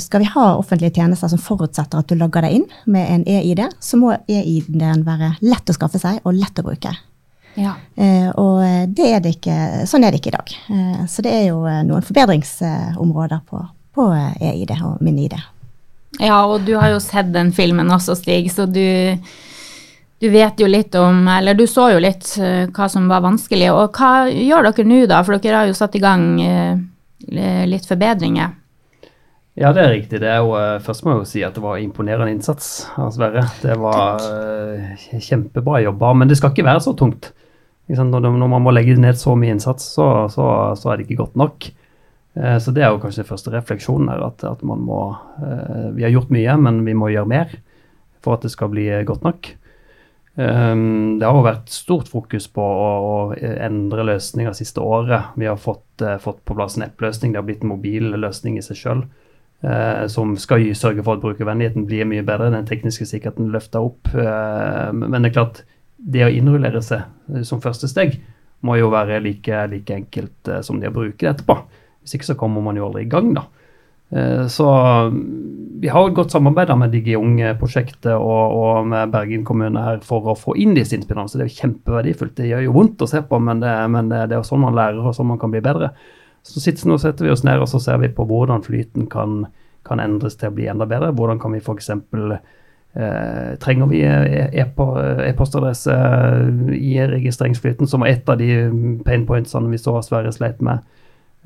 Skal 0.02 0.24
vi 0.24 0.26
ha 0.32 0.44
offentlige 0.58 0.96
tjenester 0.96 1.30
som 1.30 1.38
forutsetter 1.38 2.00
at 2.00 2.08
du 2.10 2.16
logger 2.18 2.42
deg 2.42 2.56
inn 2.56 2.64
med 2.90 3.10
en 3.12 3.20
EID, 3.30 3.60
så 3.78 4.00
må 4.00 4.08
EID-en 4.26 5.04
være 5.06 5.28
lett 5.44 5.70
å 5.70 5.76
skaffe 5.76 6.00
seg 6.02 6.18
og 6.26 6.34
lett 6.34 6.58
å 6.58 6.64
bruke. 6.66 6.90
Ja. 7.54 7.76
og 8.40 8.64
det 8.96 9.06
er 9.06 9.22
det 9.22 9.36
ikke, 9.36 9.58
sånn 9.86 10.02
er 10.02 10.10
det 10.10 10.18
ikke 10.18 10.32
i 10.32 10.34
dag. 10.34 10.56
så 11.06 11.22
det 11.22 11.30
er 11.30 11.44
jo 11.52 11.60
noen 11.62 12.06
forbedringsområder 12.08 13.44
på, 13.46 13.62
på 13.94 14.08
EID 14.18 14.74
og 14.80 14.98
min 15.04 15.22
ID. 15.28 15.38
Ja, 16.16 16.40
og 16.42 16.66
du 16.66 16.74
har 16.74 16.96
jo 16.96 16.98
sett 17.04 17.30
den 17.36 17.54
filmen 17.54 17.94
også, 17.94 18.18
Stig, 18.18 18.50
så 18.50 18.66
du 18.66 18.82
du 20.18 20.28
vet 20.28 20.58
jo 20.58 20.66
litt 20.66 20.94
om, 20.98 21.20
eller 21.30 21.54
du 21.54 21.64
så 21.70 21.92
jo 21.92 21.98
litt 22.02 22.32
uh, 22.42 22.66
hva 22.74 22.88
som 22.90 23.06
var 23.10 23.22
vanskelig. 23.22 23.68
Og 23.70 23.94
hva 23.94 24.26
gjør 24.26 24.70
dere 24.70 24.86
nå, 24.86 25.02
da? 25.10 25.22
For 25.26 25.38
dere 25.38 25.60
har 25.62 25.68
jo 25.70 25.76
satt 25.78 25.94
i 25.94 26.02
gang 26.02 26.24
uh, 26.42 26.80
litt 27.68 27.86
forbedringer. 27.86 28.56
Ja, 29.58 29.72
det 29.74 29.82
er 29.82 29.92
riktig. 29.94 30.20
Det 30.22 30.30
er 30.30 30.40
jo, 30.42 30.54
uh, 30.58 30.82
først 30.82 31.04
må 31.06 31.14
jeg 31.14 31.22
jo 31.22 31.28
si 31.30 31.42
at 31.46 31.54
det 31.54 31.62
var 31.62 31.78
imponerende 31.82 32.34
innsats 32.34 32.88
av 32.98 33.12
Sverre. 33.14 33.44
Det 33.62 33.76
var 33.78 34.22
kjempebra 35.22 35.84
jobba. 35.86 36.14
Men 36.18 36.30
det 36.30 36.38
skal 36.40 36.54
ikke 36.54 36.66
være 36.66 36.82
så 36.88 36.96
tungt. 36.98 37.30
Når, 37.88 38.26
man 38.42 38.60
må 38.60 38.74
legge 38.74 38.98
ned 39.00 39.16
så 39.16 39.32
mye 39.38 39.54
innsats, 39.54 39.86
så, 39.94 40.26
så, 40.28 40.48
så 40.76 40.90
er 40.90 40.98
det 40.98 41.06
ikke 41.06 41.22
godt 41.22 41.38
nok. 41.40 41.70
Så 42.60 42.74
det 42.76 42.82
er 42.84 42.92
jo 42.92 42.98
kanskje 43.00 43.22
den 43.22 43.30
første 43.30 43.50
refleksjonen 43.54 44.10
her, 44.12 44.20
at, 44.26 44.44
at 44.44 44.60
man 44.60 44.82
må 44.84 44.98
Vi 45.96 46.04
har 46.04 46.12
gjort 46.12 46.28
mye, 46.34 46.58
men 46.60 46.82
vi 46.84 46.92
må 46.94 47.08
gjøre 47.08 47.32
mer. 47.32 47.54
for 48.20 48.36
at 48.36 48.44
det 48.44 48.52
skal 48.52 48.68
bli 48.74 48.84
godt 49.08 49.24
nok. 49.24 49.48
Um, 50.38 51.18
det 51.18 51.26
har 51.26 51.34
jo 51.34 51.42
vært 51.42 51.72
stort 51.74 52.06
fokus 52.06 52.44
på 52.54 52.62
å, 52.62 52.90
å 53.02 53.14
endre 53.58 54.04
løsninger 54.06 54.54
siste 54.54 54.78
året. 54.78 55.32
Vi 55.34 55.48
har 55.50 55.58
fått, 55.58 55.86
uh, 56.04 56.14
fått 56.22 56.44
på 56.46 56.54
plass 56.54 56.76
en 56.78 56.86
app-løsning. 56.86 57.32
Det 57.34 57.40
har 57.40 57.46
blitt 57.48 57.64
en 57.66 57.72
mobil 57.72 58.12
løsning 58.14 58.54
i 58.58 58.62
seg 58.62 58.78
sjøl. 58.78 59.02
Uh, 59.66 60.06
som 60.06 60.36
skal 60.38 60.62
sørge 60.78 61.02
for 61.02 61.18
at 61.18 61.24
brukervennligheten 61.24 61.88
blir 61.90 62.06
mye 62.06 62.22
bedre. 62.22 62.52
Den 62.54 62.68
tekniske 62.70 63.08
sikkerheten 63.10 63.50
løfter 63.50 63.88
opp. 63.90 64.12
Uh, 64.14 64.94
men 64.94 65.18
det 65.18 65.32
er 65.32 65.38
klart, 65.40 65.64
det 65.98 66.22
å 66.28 66.30
innrullere 66.30 66.84
seg 66.86 67.42
som 67.42 67.58
første 67.58 67.90
steg 67.90 68.20
må 68.62 68.76
jo 68.78 68.92
være 68.94 69.18
like, 69.22 69.64
like 69.72 69.94
enkelt 69.94 70.50
som 70.66 70.78
det 70.78 70.92
å 70.92 70.94
bruke 70.94 71.18
det 71.18 71.32
etterpå. 71.32 71.58
Hvis 72.02 72.14
ikke 72.14 72.30
så 72.30 72.38
kommer 72.38 72.62
man 72.62 72.78
jo 72.78 72.86
aldri 72.86 73.02
i 73.08 73.10
gang, 73.10 73.32
da. 73.34 73.48
Eh, 74.10 74.46
så 74.46 74.66
vi 75.80 75.88
har 75.88 76.08
et 76.08 76.16
godt 76.16 76.32
samarbeid 76.32 76.72
med 76.80 76.94
DigiUng-prosjektet 76.96 78.14
og, 78.14 78.54
og, 78.58 78.86
med 78.88 79.12
Bergen 79.12 79.44
kommune 79.46 79.82
her 79.84 80.00
for 80.06 80.32
å 80.32 80.36
få 80.38 80.56
inn 80.58 80.74
disse 80.76 80.96
innspillene. 80.96 81.28
Så 81.30 81.38
det 81.38 81.46
er 81.46 81.52
jo 81.52 81.60
kjempeverdifullt. 81.62 82.36
Det 82.40 82.48
gjør 82.50 82.66
jo 82.66 82.76
vondt 82.76 83.04
å 83.04 83.10
se 83.10 83.22
på, 83.22 83.40
men 83.42 83.62
det, 83.62 83.74
men 83.92 84.10
det, 84.10 84.24
det 84.30 84.38
er 84.38 84.42
jo 84.42 84.48
sånn 84.48 84.64
man 84.64 84.78
lærer 84.78 85.04
og 85.04 85.14
sånn 85.16 85.30
man 85.30 85.40
kan 85.40 85.54
bli 85.54 85.62
bedre. 85.64 85.92
Så 86.46 86.62
sitter, 86.64 86.88
nå 86.88 86.98
setter 87.00 87.26
vi 87.26 87.32
oss 87.34 87.44
ned 87.46 87.60
og 87.60 87.68
så 87.70 87.80
ser 87.82 88.00
vi 88.02 88.10
på 88.14 88.26
hvordan 88.26 88.64
flyten 88.64 89.08
kan, 89.12 89.42
kan 89.86 90.00
endres 90.02 90.38
til 90.40 90.50
å 90.50 90.56
bli 90.56 90.68
enda 90.70 90.88
bedre. 90.88 91.12
Hvordan 91.14 91.42
kan 91.42 91.54
vi 91.54 91.62
f.eks. 91.62 91.92
Eh, 92.98 93.50
trenger 93.60 93.90
vi 93.90 94.00
e-postadresse 94.02 95.92
e 95.92 96.78
i 96.78 96.94
registreringsflyten, 97.06 97.86
som 97.86 98.02
var 98.02 98.14
et 98.14 98.30
av 98.32 98.40
de 98.40 98.48
pain 99.04 99.26
pointsene 99.28 99.70
vi 99.70 99.78
så 99.78 99.98
Sverre 100.02 100.32
sleit 100.34 100.62
med. 100.64 100.80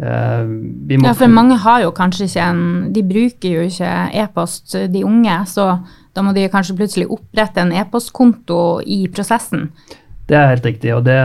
Uh, 0.00 0.48
ja, 0.88 1.12
for 1.14 1.30
mange 1.30 1.58
har 1.62 1.82
jo 1.84 1.90
kanskje 1.94 2.24
ikke 2.24 2.44
en 2.48 2.62
De 2.94 3.02
bruker 3.06 3.52
jo 3.58 3.66
ikke 3.68 3.90
e-post, 4.18 4.72
de 4.90 5.04
unge. 5.06 5.36
Så 5.46 5.68
da 6.12 6.24
må 6.24 6.34
de 6.36 6.48
kanskje 6.52 6.76
plutselig 6.78 7.08
opprette 7.12 7.62
en 7.62 7.72
e-postkonto 7.76 8.82
i 8.84 9.04
prosessen. 9.12 9.70
Det 10.28 10.38
er 10.38 10.54
helt 10.54 10.66
riktig. 10.66 10.94
og 10.94 11.04
det, 11.04 11.18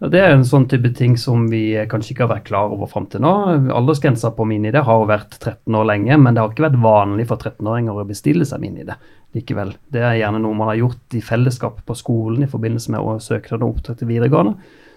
og 0.00 0.10
det, 0.12 0.20
er 0.20 0.34
en 0.34 0.46
sånn 0.46 0.66
type 0.70 0.90
ting 0.96 1.16
som 1.20 1.46
vi 1.50 1.74
kanskje 1.90 2.14
ikke 2.14 2.26
har 2.26 2.32
vært 2.36 2.48
klar 2.48 2.72
over 2.74 2.90
fram 2.90 3.06
til 3.10 3.22
nå. 3.24 3.34
Aldersgrensa 3.74 4.32
på 4.36 4.46
MinID 4.48 4.78
har 4.78 5.02
jo 5.02 5.10
vært 5.10 5.38
13 5.40 5.78
år 5.78 5.90
lenge, 5.90 6.18
men 6.20 6.34
det 6.34 6.42
har 6.42 6.54
ikke 6.54 6.68
vært 6.68 6.80
vanlig 6.84 7.28
for 7.30 7.40
13-åringer 7.40 8.00
å 8.00 8.08
bestille 8.08 8.48
seg 8.48 8.62
MinID 8.62 8.94
likevel. 9.34 9.74
Det 9.90 10.02
er 10.02 10.20
gjerne 10.20 10.42
noe 10.42 10.56
man 10.56 10.70
har 10.70 10.80
gjort 10.82 11.16
i 11.18 11.22
fellesskap 11.24 11.80
på 11.86 11.96
skolen 11.98 12.46
i 12.46 12.50
forbindelse 12.50 12.94
med 12.94 13.22
søke 13.22 13.56
om 13.56 13.70
opptak 13.70 13.98
til 14.00 14.10
videregående. 14.10 14.54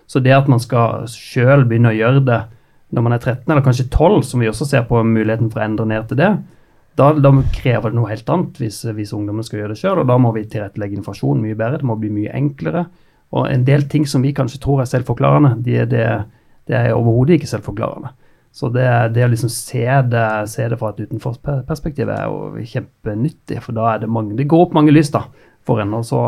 Så 0.08 0.22
det 0.24 0.36
at 0.36 0.48
man 0.48 0.62
skal 0.64 1.08
sjøl 1.12 1.66
begynne 1.68 1.92
å 1.92 1.98
gjøre 1.98 2.24
det 2.28 2.42
når 2.96 3.04
man 3.04 3.16
er 3.16 3.24
13 3.24 3.50
eller 3.52 3.64
kanskje 3.66 3.90
12, 3.90 4.22
som 4.30 4.44
vi 4.44 4.50
også 4.50 4.68
ser 4.68 4.86
på 4.88 5.02
muligheten 5.04 5.50
for 5.52 5.62
å 5.62 5.66
endre 5.66 5.88
ned 5.90 6.08
til 6.10 6.22
det, 6.22 6.32
da, 6.98 7.12
da 7.14 7.32
krever 7.54 7.92
det 7.92 7.98
noe 8.00 8.10
helt 8.10 8.30
annet 8.34 8.62
hvis, 8.62 8.80
hvis 8.98 9.12
ungdommen 9.14 9.46
skal 9.46 9.62
gjøre 9.62 9.76
det 9.76 9.82
sjøl. 9.82 10.02
Og 10.02 10.08
da 10.10 10.16
må 10.22 10.32
vi 10.34 10.48
tilrettelegge 10.50 10.98
informasjonen 10.98 11.44
mye 11.46 11.58
bedre, 11.58 11.82
det 11.82 11.90
må 11.90 11.98
bli 12.00 12.10
mye 12.14 12.34
enklere. 12.38 12.88
Og 13.38 13.50
en 13.52 13.66
del 13.68 13.86
ting 13.92 14.08
som 14.10 14.24
vi 14.24 14.34
kanskje 14.34 14.62
tror 14.64 14.82
er 14.82 14.90
selvforklarende, 14.90 15.58
de, 15.66 15.76
det, 15.92 16.08
det 16.70 16.80
er 16.80 16.96
overhodet 16.96 17.38
ikke 17.38 17.52
selvforklarende. 17.52 18.14
Så 18.58 18.72
det, 18.74 18.88
det 19.14 19.28
å 19.28 19.30
liksom 19.30 19.52
se 19.54 19.84
det, 20.10 20.26
se 20.50 20.66
det 20.72 20.80
fra 20.80 20.90
et 20.94 21.04
utenforperspektiv 21.06 22.10
er 22.10 22.24
jo 22.26 22.66
kjempenyttig, 22.72 23.60
for 23.62 23.78
da 23.78 23.92
er 23.92 24.02
det 24.02 24.10
mange 24.10 24.38
Det 24.40 24.48
går 24.50 24.64
opp 24.66 24.74
mange 24.74 24.96
lys 24.96 25.12
da, 25.14 25.28
for 25.68 25.84
en. 25.84 25.94
Og 26.00 26.08
så 26.08 26.22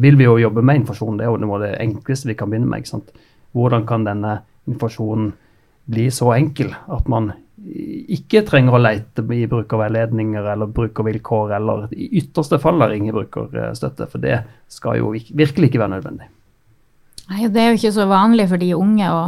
vil 0.00 0.16
vi 0.16 0.24
jo 0.24 0.38
jobbe 0.40 0.64
med 0.64 0.80
informasjon. 0.80 1.18
Det 1.20 1.26
er 1.26 1.34
jo 1.34 1.60
det 1.60 1.74
enkleste 1.84 2.30
vi 2.30 2.38
kan 2.38 2.48
begynne 2.48 2.70
med. 2.70 2.80
ikke 2.80 2.94
sant? 2.94 3.12
Hvordan 3.52 3.84
kan 3.90 4.06
denne 4.06 4.38
informasjonen 4.70 5.34
bli 5.90 6.10
så 6.12 6.32
enkel 6.36 6.72
at 6.72 7.08
man 7.10 7.32
ikke 7.64 8.42
trenger 8.44 8.76
å 8.76 8.82
leite 8.82 9.24
i 9.32 9.46
brukerveiledninger 9.48 10.46
eller 10.52 10.70
brukervilkår, 10.74 11.54
eller 11.58 11.88
i 11.96 12.10
ytterste 12.20 12.58
fall 12.60 12.82
ringe 12.90 13.14
brukerstøtte, 13.14 14.08
for 14.10 14.22
det 14.22 14.42
skal 14.72 15.00
jo 15.00 15.14
virkelig 15.14 15.70
ikke 15.70 15.80
være 15.80 15.96
nødvendig. 15.96 16.28
Nei, 17.30 17.48
Det 17.48 17.60
er 17.60 17.70
jo 17.72 17.80
ikke 17.80 17.96
så 17.96 18.06
vanlig 18.10 18.48
for 18.50 18.60
de 18.60 18.74
unge 18.76 19.08
å 19.08 19.22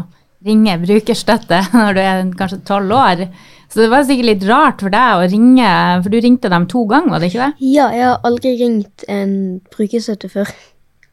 ringe 0.46 0.76
brukerstøtte 0.82 1.62
når 1.78 1.96
du 1.96 2.02
er 2.02 2.24
kanskje 2.38 2.60
tolv 2.68 2.92
år. 2.92 3.26
Så 3.72 3.82
det 3.82 3.90
var 3.90 4.04
sikkert 4.06 4.30
litt 4.30 4.46
rart 4.46 4.84
for 4.84 4.92
deg 4.92 5.16
å 5.16 5.26
ringe, 5.32 5.70
for 6.04 6.12
du 6.12 6.20
ringte 6.22 6.52
dem 6.52 6.68
to 6.70 6.84
ganger, 6.90 7.14
var 7.14 7.22
det 7.22 7.32
ikke 7.32 7.48
det? 7.48 7.66
Ja, 7.72 7.88
jeg 7.94 8.04
har 8.10 8.20
aldri 8.26 8.54
ringt 8.60 9.06
en 9.10 9.34
brukerstøtte 9.72 10.30
før. 10.30 10.52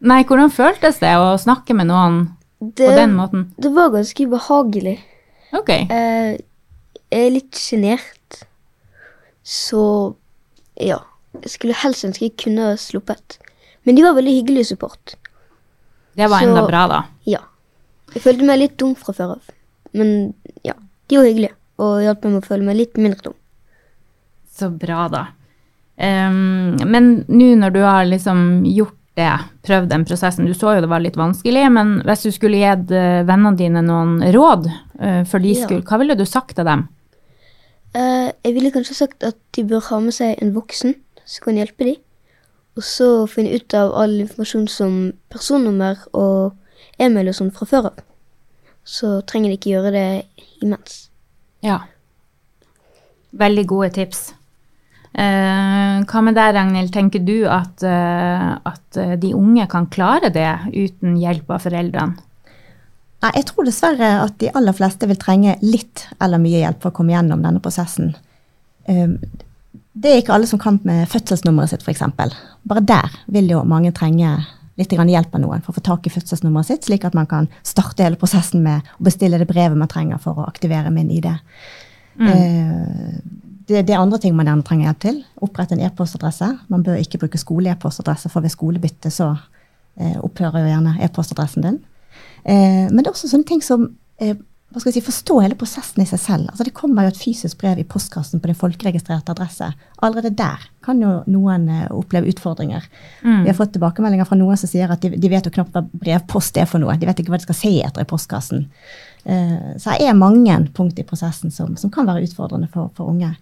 Nei, 0.03 0.21
hvordan 0.27 0.51
føltes 0.51 0.99
det 0.99 1.15
å 1.15 1.33
snakke 1.39 1.75
med 1.77 1.87
noen 1.87 2.19
det, 2.59 2.83
på 2.83 2.91
den 2.99 3.15
måten? 3.15 3.47
Det 3.55 3.71
var 3.73 3.93
ganske 3.95 4.27
behagelig. 4.35 4.97
Ok. 5.53 5.69
Eh, 5.69 6.35
jeg 7.13 7.27
er 7.27 7.33
litt 7.35 7.57
sjenert, 7.59 8.43
så 9.45 9.83
ja. 10.79 10.99
Jeg 11.33 11.49
skulle 11.55 11.77
helst 11.81 12.05
ønske 12.05 12.27
jeg 12.27 12.37
kunne 12.41 12.73
sluppet. 12.77 13.39
Men 13.83 13.97
de 13.97 14.05
var 14.05 14.15
veldig 14.17 14.33
hyggelig 14.37 14.67
support. 14.69 15.15
Det 16.13 16.27
var 16.29 16.43
så, 16.43 16.49
enda 16.49 16.65
bra, 16.67 16.83
da. 16.89 16.99
Ja. 17.25 17.41
Jeg 18.13 18.21
følte 18.21 18.47
meg 18.47 18.61
litt 18.61 18.75
dum 18.81 18.93
fra 18.97 19.15
før 19.17 19.35
av. 19.35 19.53
Men 19.97 20.33
ja, 20.65 20.75
de 21.09 21.19
var 21.19 21.29
hyggelige 21.29 21.55
og 21.81 22.03
hjalp 22.05 22.25
meg 22.25 22.35
med 22.35 22.43
å 22.43 22.47
føle 22.47 22.67
meg 22.67 22.77
litt 22.77 22.99
mindre 23.01 23.29
dum. 23.29 23.37
Så 24.53 24.69
bra, 24.69 25.07
da. 25.09 25.23
Um, 25.97 26.77
men 26.89 27.15
nå 27.29 27.53
når 27.59 27.73
du 27.73 27.81
har 27.85 28.05
liksom 28.09 28.63
gjort 28.69 28.97
det, 29.17 29.29
prøvd 29.65 29.91
den 29.91 30.05
prosessen. 30.09 30.47
Du 30.49 30.53
så 30.57 30.75
jo 30.75 30.85
det 30.85 30.89
var 30.89 31.03
litt 31.03 31.17
vanskelig, 31.17 31.67
men 31.73 31.99
hvis 32.05 32.25
du 32.25 32.31
skulle 32.33 32.61
gitt 32.61 32.93
eh, 32.93 33.21
vennene 33.27 33.57
dine 33.59 33.83
noen 33.85 34.15
råd 34.33 34.65
uh, 35.03 35.21
for 35.29 35.43
de 35.43 35.53
skulle, 35.57 35.83
hva 35.85 35.99
ville 36.01 36.17
du 36.17 36.25
sagt 36.25 36.55
til 36.57 36.67
dem? 36.67 36.87
Uh, 37.93 38.31
jeg 38.41 38.55
ville 38.55 38.71
kanskje 38.73 38.97
sagt 39.03 39.25
at 39.27 39.37
de 39.55 39.65
bør 39.69 39.83
ha 39.91 39.99
med 40.01 40.15
seg 40.15 40.39
en 40.41 40.55
voksen 40.55 40.95
som 41.25 41.45
kan 41.45 41.59
hjelpe 41.59 41.87
dem. 41.87 42.01
Og 42.73 42.85
så 42.85 43.07
finne 43.29 43.53
ut 43.53 43.73
av 43.77 43.93
all 44.01 44.15
informasjon 44.23 44.65
som 44.71 44.93
personnummer 45.29 45.99
og 46.17 46.55
e-mail 47.01 47.29
og 47.29 47.37
sånn 47.37 47.53
fra 47.53 47.67
før 47.69 47.91
av. 47.91 47.99
Så 48.83 49.19
trenger 49.29 49.51
de 49.51 49.59
ikke 49.59 49.75
gjøre 49.75 49.93
det 49.93 50.07
imens. 50.65 51.03
Ja. 51.63 51.83
Veldig 53.37 53.67
gode 53.69 53.91
tips. 53.95 54.31
Eh, 55.13 55.97
hva 56.09 56.21
med 56.25 56.35
deg, 56.37 56.55
Ragnhild? 56.55 56.89
Tenker 56.93 57.21
du 57.21 57.45
at, 57.45 57.83
eh, 57.85 58.49
at, 58.65 58.97
eh, 58.97 59.15
de 59.15 59.33
unge 59.37 59.67
kan 59.69 59.85
klare 59.87 60.33
det 60.33 60.73
uten 60.73 61.15
hjelp 61.21 61.49
av 61.53 61.61
foreldrene? 61.61 62.17
Nei, 63.23 63.31
jeg 63.37 63.47
tror 63.49 63.67
dessverre 63.67 64.09
at 64.25 64.35
de 64.41 64.51
aller 64.51 64.75
fleste 64.75 65.07
vil 65.07 65.19
trenge 65.19 65.55
litt 65.63 66.07
eller 66.21 66.41
mye 66.43 66.59
hjelp 66.59 66.81
for 66.83 66.91
å 66.91 66.97
komme 66.97 67.15
gjennom 67.15 67.43
denne 67.45 67.61
prosessen. 67.63 68.11
Det 68.83 70.09
er 70.09 70.19
ikke 70.19 70.33
alle 70.35 70.49
som 70.49 70.59
kan 70.59 70.81
med 70.83 71.07
fødselsnummeret 71.07 71.71
sitt, 71.71 71.85
f.eks. 71.87 72.03
Bare 72.67 72.83
der 72.83 73.15
vil 73.31 73.47
jo 73.53 73.61
mange 73.63 73.93
trenge 73.95 74.33
litt 74.75 74.91
hjelp 74.91 75.37
av 75.37 75.43
noen 75.43 75.63
for 75.63 75.71
å 75.71 75.77
få 75.77 75.85
tak 75.85 76.09
i 76.09 76.11
fødselsnummeret 76.11 76.67
sitt, 76.67 76.89
slik 76.89 77.05
at 77.07 77.15
man 77.15 77.29
kan 77.29 77.47
starte 77.63 78.03
hele 78.03 78.19
prosessen 78.19 78.65
med 78.65 78.83
å 78.97 79.07
bestille 79.07 79.39
det 79.39 79.47
brevet 79.47 79.79
man 79.79 79.91
trenger 79.91 80.19
for 80.19 80.41
å 80.41 80.49
aktivere 80.49 80.91
min 80.91 81.13
ID. 81.13 81.31
Mm 82.19 82.27
det, 83.67 83.81
det, 83.87 83.93
er 83.93 84.01
andre 84.01 84.19
ting 84.19 84.35
man 84.35 84.47
gjerne 84.49 84.65
trenger 84.67 84.89
hjelp 84.89 85.01
til. 85.03 85.19
Opprette 85.45 85.77
en 85.77 85.83
e-postadresse. 85.85 86.49
Man 86.71 86.83
bør 86.85 86.99
ikke 86.99 87.21
bruke 87.21 87.39
skole-e-postadresse, 87.39 88.31
for 88.31 88.43
ved 88.43 88.51
skolebytte 88.53 89.11
så 89.13 89.29
eh, 89.95 90.17
opphører 90.19 90.65
jo 90.65 90.71
gjerne 90.73 90.95
e-postadressen 91.05 91.65
din. 91.65 91.79
Eh, 92.43 92.89
men 92.89 93.01
det 93.01 93.07
er 93.07 93.13
også 93.15 93.31
sånne 93.31 93.47
ting 93.47 93.63
som 93.63 93.87
eh, 94.21 94.35
hva 94.73 94.81
skal 94.81 94.89
jeg 94.89 95.03
si, 95.03 95.05
Forstå 95.05 95.35
hele 95.43 95.57
prosessen 95.57 96.01
i 96.01 96.07
seg 96.09 96.19
selv. 96.21 96.49
Altså 96.49 96.65
Det 96.65 96.73
kommer 96.73 97.05
jo 97.05 97.11
et 97.13 97.19
fysisk 97.21 97.59
brev 97.61 97.77
i 97.77 97.85
postkassen 97.85 98.41
på 98.41 98.49
din 98.49 98.57
folkeregistrerte 98.57 99.35
adresse. 99.35 99.67
Allerede 100.01 100.33
der 100.33 100.65
kan 100.83 101.01
jo 101.03 101.19
noen 101.29 101.67
eh, 101.69 101.85
oppleve 101.93 102.31
utfordringer. 102.33 102.87
Mm. 103.21 103.43
Vi 103.43 103.51
har 103.51 103.57
fått 103.59 103.75
tilbakemeldinger 103.75 104.27
fra 104.29 104.39
noen 104.39 104.57
som 104.57 104.71
sier 104.71 104.89
at 104.91 105.05
de, 105.05 105.13
de 105.13 105.29
vet 105.31 105.45
jo 105.45 105.53
knapt 105.53 105.77
hva 105.77 105.85
brevpost 105.85 106.57
er 106.57 106.65
for 106.69 106.81
noe. 106.81 106.97
De 106.97 107.09
vet 107.09 107.21
ikke 107.21 107.35
hva 107.35 107.41
de 107.41 107.45
skal 107.45 107.59
se 107.59 107.73
etter 107.85 108.01
i 108.01 108.09
postkassen. 108.09 108.65
Eh, 109.29 109.77
så 109.77 109.93
det 109.93 110.09
er 110.09 110.17
mange 110.17 110.57
punkt 110.73 110.97
i 110.97 111.05
prosessen 111.05 111.53
som, 111.53 111.77
som 111.77 111.93
kan 111.93 112.09
være 112.09 112.25
utfordrende 112.25 112.71
for, 112.73 112.89
for 112.97 113.13
unge. 113.13 113.35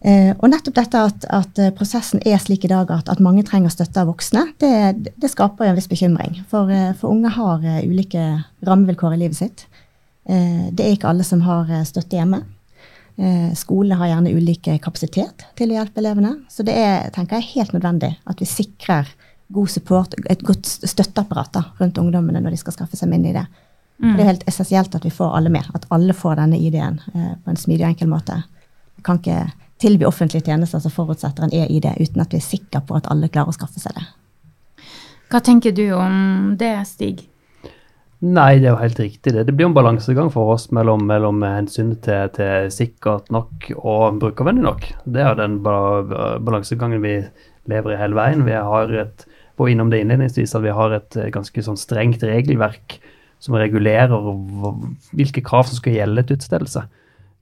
Eh, 0.00 0.30
og 0.32 0.48
nettopp 0.48 0.78
dette 0.78 1.00
at, 1.10 1.26
at, 1.28 1.58
prosessen 1.76 2.22
er 2.24 2.38
slik 2.40 2.64
i 2.64 2.70
dag 2.72 2.88
at, 2.94 3.10
at 3.12 3.20
mange 3.20 3.44
trenger 3.44 3.72
støtte 3.72 4.00
av 4.00 4.08
voksne, 4.08 4.46
det, 4.62 5.10
det 5.20 5.28
skaper 5.32 5.68
en 5.68 5.76
viss 5.76 5.90
bekymring. 5.90 6.38
For, 6.48 6.72
eh, 6.72 6.94
for, 6.96 7.12
unge 7.12 7.32
har 7.36 7.66
ulike 7.84 8.24
rammevilkår 8.66 9.16
i 9.16 9.20
livet 9.26 9.40
sitt. 9.40 9.66
det 10.30 10.84
er 10.84 10.92
ikke 10.94 11.08
alle 11.10 11.24
som 11.26 11.40
har 11.42 11.66
støtte 11.88 12.14
hjemme. 12.14 12.42
Skolene 13.58 13.96
har 13.98 14.10
gjerne 14.12 14.32
ulike 14.36 14.76
kapasitet 14.84 15.42
til 15.58 15.72
å 15.72 15.78
hjelpe 15.80 15.98
elevene. 15.98 16.36
Så 16.52 16.62
det 16.62 16.76
er 16.78 17.08
tenker 17.10 17.40
jeg, 17.40 17.56
helt 17.56 17.72
nødvendig 17.74 18.12
at 18.30 18.38
vi 18.40 18.46
sikrer 18.46 19.08
god 19.50 19.70
support, 19.70 20.14
et 20.30 20.44
godt 20.46 20.68
støtteapparat 20.68 21.52
da, 21.56 21.64
rundt 21.80 21.98
ungdommene 21.98 22.42
når 22.42 22.54
de 22.54 22.60
skal 22.60 22.76
skaffe 22.76 22.98
seg 22.98 23.10
min 23.10 23.26
idé. 23.32 23.42
Mm. 24.00 24.14
Det 24.14 24.22
er 24.22 24.30
helt 24.30 24.46
essensielt 24.48 24.94
at 24.96 25.04
vi 25.04 25.12
får 25.12 25.34
alle 25.36 25.52
med, 25.52 25.66
at 25.74 25.88
alle 25.92 26.14
får 26.16 26.38
denne 26.38 26.58
ID-en 26.60 27.00
eh, 27.12 27.32
på 27.42 27.52
en 27.52 27.58
smidig 27.58 27.84
og 27.84 27.90
enkel 27.90 28.08
måte. 28.12 28.38
Vi 28.96 29.04
kan 29.04 29.20
ikke 29.20 29.42
tilby 29.80 30.06
offentlige 30.08 30.46
tjenester 30.46 30.82
som 30.82 30.92
forutsetter 30.94 31.46
en 31.46 31.54
e-ID 31.54 31.88
uten 32.00 32.22
at 32.22 32.32
vi 32.34 32.40
er 32.40 32.46
sikre 32.46 32.82
på 32.86 32.98
at 32.98 33.08
alle 33.12 33.30
klarer 33.32 33.52
å 33.52 33.56
skaffe 33.56 33.82
seg 33.82 33.96
det. 33.96 34.06
Hva 35.30 35.40
tenker 35.46 35.74
du 35.74 35.84
om 35.94 36.56
det, 36.58 36.74
Stig? 36.88 37.26
Nei, 38.20 38.58
det 38.60 38.66
er 38.68 38.74
jo 38.74 38.80
helt 38.82 38.98
riktig. 39.00 39.32
Det, 39.32 39.46
det 39.48 39.54
blir 39.56 39.64
jo 39.64 39.70
en 39.70 39.76
balansegang 39.78 40.28
for 40.32 40.52
oss 40.52 40.66
mellom, 40.76 41.06
mellom 41.08 41.40
hensynet 41.46 42.02
til, 42.04 42.26
til, 42.36 42.66
sikkert 42.74 43.30
nok 43.32 43.70
og 43.78 44.18
brukervennlig 44.20 44.66
nok. 44.66 44.88
Det 45.08 45.22
er 45.24 45.38
den 45.38 45.60
balansegangen 45.64 47.00
vi 47.00 47.14
lever 47.70 47.94
i 47.94 48.00
hele 48.00 48.18
veien. 48.18 48.44
Vi 48.44 48.58
har 48.58 48.92
et, 49.06 49.24
var 49.56 49.72
innom 49.72 49.92
det 49.92 50.02
innledningsvis 50.02 50.52
at 50.58 50.66
vi 50.66 50.74
har 50.76 50.98
et 50.98 51.16
ganske 51.32 51.64
sånn 51.64 51.80
strengt 51.80 52.26
regelverk 52.26 52.98
som 53.40 53.56
regulerer 53.56 54.12
hvilke 55.16 55.40
krav 55.46 55.70
som 55.70 55.80
skal 55.80 55.96
gjelde 55.96 56.26
til 56.26 56.36
utstedelse. 56.36 56.84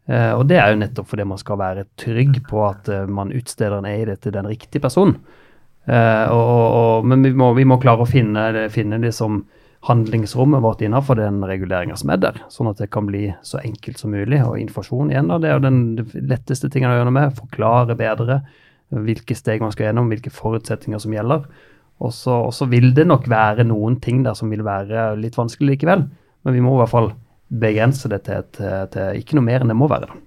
Eh, 0.08 0.32
og 0.32 0.46
det 0.48 0.56
er 0.56 0.72
jo 0.72 0.80
nettopp 0.80 1.10
fordi 1.10 1.26
man 1.28 1.40
skal 1.40 1.60
være 1.60 1.84
trygg 2.00 2.40
på 2.48 2.62
at 2.64 2.88
eh, 2.92 3.04
man 3.04 3.32
utsteder 3.36 3.76
en 3.76 3.88
eid 3.88 4.14
til 4.24 4.34
den 4.34 4.48
riktige 4.48 4.80
personen. 4.84 5.18
Eh, 5.84 6.32
men 7.04 7.24
vi 7.26 7.34
må, 7.36 7.52
vi 7.56 7.66
må, 7.68 7.76
klare 7.82 8.06
å 8.06 8.08
finne, 8.08 8.68
finne 8.72 9.00
det 9.04 9.12
som 9.16 9.42
handlingsrommet 9.88 10.64
vårt 10.64 10.80
innenfor 10.82 11.20
den 11.20 11.42
reguleringa 11.46 11.94
som 11.96 12.10
er 12.10 12.18
der, 12.18 12.40
sånn 12.50 12.70
at 12.70 12.80
det 12.82 12.88
kan 12.90 13.06
bli 13.06 13.28
så 13.46 13.60
enkelt 13.60 14.00
som 14.00 14.16
mulig. 14.16 14.40
Og 14.42 14.56
informasjon 14.62 15.12
igjen, 15.12 15.28
da, 15.30 15.38
det 15.42 15.50
er 15.50 15.58
jo 15.58 15.66
den 15.68 15.82
letteste 16.32 16.72
tingen 16.72 16.90
å 16.90 16.96
gjøre 16.96 17.10
noe 17.10 17.18
med. 17.20 17.36
Forklare 17.38 17.98
bedre 17.98 18.40
hvilke 18.88 19.36
steg 19.36 19.60
man 19.60 19.74
skal 19.74 19.90
gjennom, 19.90 20.08
hvilke 20.08 20.32
forutsetninger 20.32 21.04
som 21.04 21.12
gjelder. 21.12 21.44
Og 22.00 22.14
så 22.14 22.66
vil 22.70 22.92
det 22.96 23.04
nok 23.10 23.26
være 23.28 23.66
noen 23.68 23.98
ting 24.00 24.22
der 24.24 24.36
som 24.38 24.50
vil 24.50 24.64
være 24.66 25.12
litt 25.20 25.36
vanskelig 25.36 25.74
likevel. 25.76 26.06
Men 26.46 26.54
vi 26.56 26.62
må 26.64 26.76
i 26.76 26.80
hvert 26.80 26.94
fall 26.94 27.10
begrense 27.48 28.08
det 28.12 28.22
til, 28.28 28.48
til, 28.56 28.88
til 28.92 29.20
ikke 29.20 29.38
noe 29.38 29.46
mer 29.46 29.64
enn 29.64 29.72
det 29.72 29.78
må 29.78 29.88
være. 29.90 30.08
da. 30.10 30.24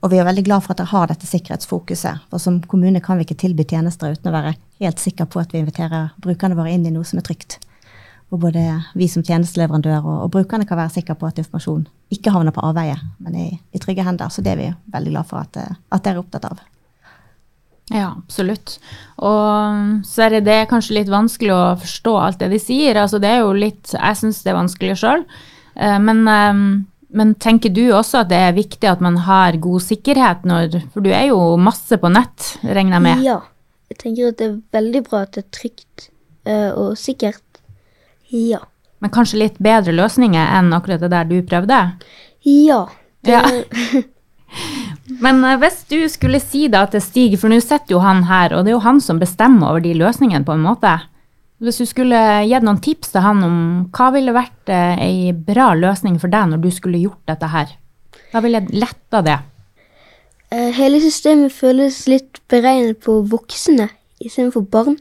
Og 0.00 0.12
vi 0.12 0.16
er 0.16 0.24
veldig 0.24 0.46
glad 0.46 0.64
for 0.64 0.72
at 0.72 0.80
dere 0.80 0.92
har 0.94 1.10
dette 1.10 1.28
sikkerhetsfokuset. 1.28 2.22
For 2.32 2.40
som 2.40 2.60
kommune 2.64 3.02
kan 3.04 3.18
vi 3.18 3.26
ikke 3.26 3.42
tilby 3.42 3.66
tjenester 3.68 4.14
uten 4.14 4.30
å 4.30 4.36
være 4.36 4.54
helt 4.80 5.02
sikre 5.02 5.26
på 5.28 5.42
at 5.42 5.52
vi 5.52 5.60
inviterer 5.60 6.14
brukerne 6.24 6.56
våre 6.56 6.72
inn 6.72 6.86
i 6.88 6.92
noe 6.94 7.04
som 7.04 7.20
er 7.20 7.26
trygt. 7.26 7.58
Hvor 8.30 8.40
både 8.46 8.62
vi 8.96 9.10
som 9.10 9.24
tjenesteleverandør 9.26 10.00
og, 10.00 10.16
og 10.24 10.32
brukerne 10.32 10.64
kan 10.68 10.78
være 10.80 10.94
sikre 10.94 11.18
på 11.20 11.28
at 11.28 11.42
informasjon 11.42 11.84
ikke 12.14 12.32
havner 12.32 12.54
på 12.54 12.64
avveie, 12.64 12.96
men 13.20 13.36
i, 13.36 13.48
i, 13.74 13.82
trygge 13.82 14.06
hender. 14.06 14.32
Så 14.32 14.44
det 14.46 14.54
er 14.54 14.60
vi 14.62 14.72
veldig 14.94 15.12
glad 15.12 15.28
for 15.28 15.42
at, 15.42 15.58
at 15.60 16.06
dere 16.06 16.16
er 16.16 16.24
opptatt 16.24 16.48
av. 16.48 16.64
Ja, 17.90 18.14
absolutt. 18.14 18.78
Og 19.18 20.04
så 20.06 20.28
er 20.28 20.40
det 20.46 20.60
kanskje 20.70 21.00
litt 21.00 21.10
vanskelig 21.12 21.52
å 21.52 21.62
forstå 21.82 22.16
alt 22.22 22.40
det 22.40 22.52
de 22.54 22.62
sier. 22.62 22.96
Altså, 23.02 23.18
det 23.20 23.34
er 23.34 23.42
jo 23.42 23.52
litt 23.52 23.92
Jeg 23.92 24.20
syns 24.22 24.44
det 24.46 24.54
er 24.54 24.62
vanskelig 24.62 25.00
sjøl. 25.02 25.26
Eh, 25.80 25.98
men, 26.02 26.22
eh, 26.28 26.60
men, 27.16 27.34
tenker 27.40 27.72
du 27.74 27.86
også 27.96 28.22
at 28.22 28.30
det 28.32 28.40
er 28.40 28.56
viktig 28.56 28.90
at 28.90 29.02
man 29.04 29.16
har 29.26 29.56
god 29.62 29.82
sikkerhet 29.82 30.44
når 30.46 30.80
For 30.92 31.04
du 31.04 31.10
er 31.10 31.30
jo 31.32 31.56
masse 31.56 31.96
på 31.98 32.12
nett, 32.12 32.52
regner 32.62 32.98
jeg 32.98 33.06
med? 33.08 33.24
Ja. 33.26 33.40
Jeg 33.90 33.98
tenker 34.04 34.28
at 34.30 34.38
det 34.38 34.46
er 34.46 34.58
veldig 34.76 35.00
bra 35.08 35.24
at 35.24 35.32
det 35.34 35.42
er 35.42 35.50
trygt 35.50 36.10
og 36.50 36.94
sikkert. 36.96 37.42
Ja. 38.30 38.60
Men 39.02 39.10
kanskje 39.10 39.40
litt 39.40 39.58
bedre 39.58 39.92
løsninger 39.96 40.52
enn 40.58 40.70
akkurat 40.76 41.02
det 41.02 41.10
der 41.10 41.26
du 41.26 41.40
prøvde? 41.42 41.80
Ja. 42.46 42.84
Ja. 43.26 43.42
Men 45.24 45.44
eh, 45.44 45.58
hvis 45.60 45.82
du 45.90 45.98
skulle 46.12 46.40
si 46.42 46.66
da 46.72 46.84
til 46.90 47.02
Stig, 47.04 47.38
for 47.40 47.52
nå 47.52 47.60
sitter 47.62 47.96
jo 47.96 48.02
han 48.04 48.24
her, 48.28 48.54
og 48.54 48.64
det 48.64 48.72
er 48.72 48.78
jo 48.78 48.84
han 48.84 49.00
som 49.04 49.20
bestemmer 49.20 49.72
over 49.72 49.84
de 49.84 49.94
løsningene, 49.98 50.46
på 50.46 50.56
en 50.56 50.64
måte. 50.64 50.96
Hvis 51.60 51.76
du 51.76 51.84
skulle 51.84 52.18
gitt 52.48 52.64
noen 52.64 52.80
tips 52.80 53.12
til 53.12 53.20
han 53.20 53.42
om 53.44 53.56
hva 53.92 54.08
ville 54.14 54.32
vært 54.32 54.70
eh, 54.72 55.00
ei 55.04 55.32
bra 55.36 55.74
løsning 55.76 56.16
for 56.20 56.32
deg 56.32 56.48
når 56.48 56.62
du 56.62 56.70
skulle 56.72 57.00
gjort 57.02 57.20
dette 57.28 57.50
her? 57.52 57.74
Hva 58.32 58.40
ville 58.40 58.62
letta 58.72 59.20
det? 59.26 59.36
Eh, 60.50 60.70
hele 60.74 61.02
systemet 61.04 61.52
føles 61.52 62.06
litt 62.08 62.40
beregnet 62.48 63.02
på 63.04 63.18
voksne 63.28 63.90
istedenfor 64.24 64.64
barn. 64.72 64.96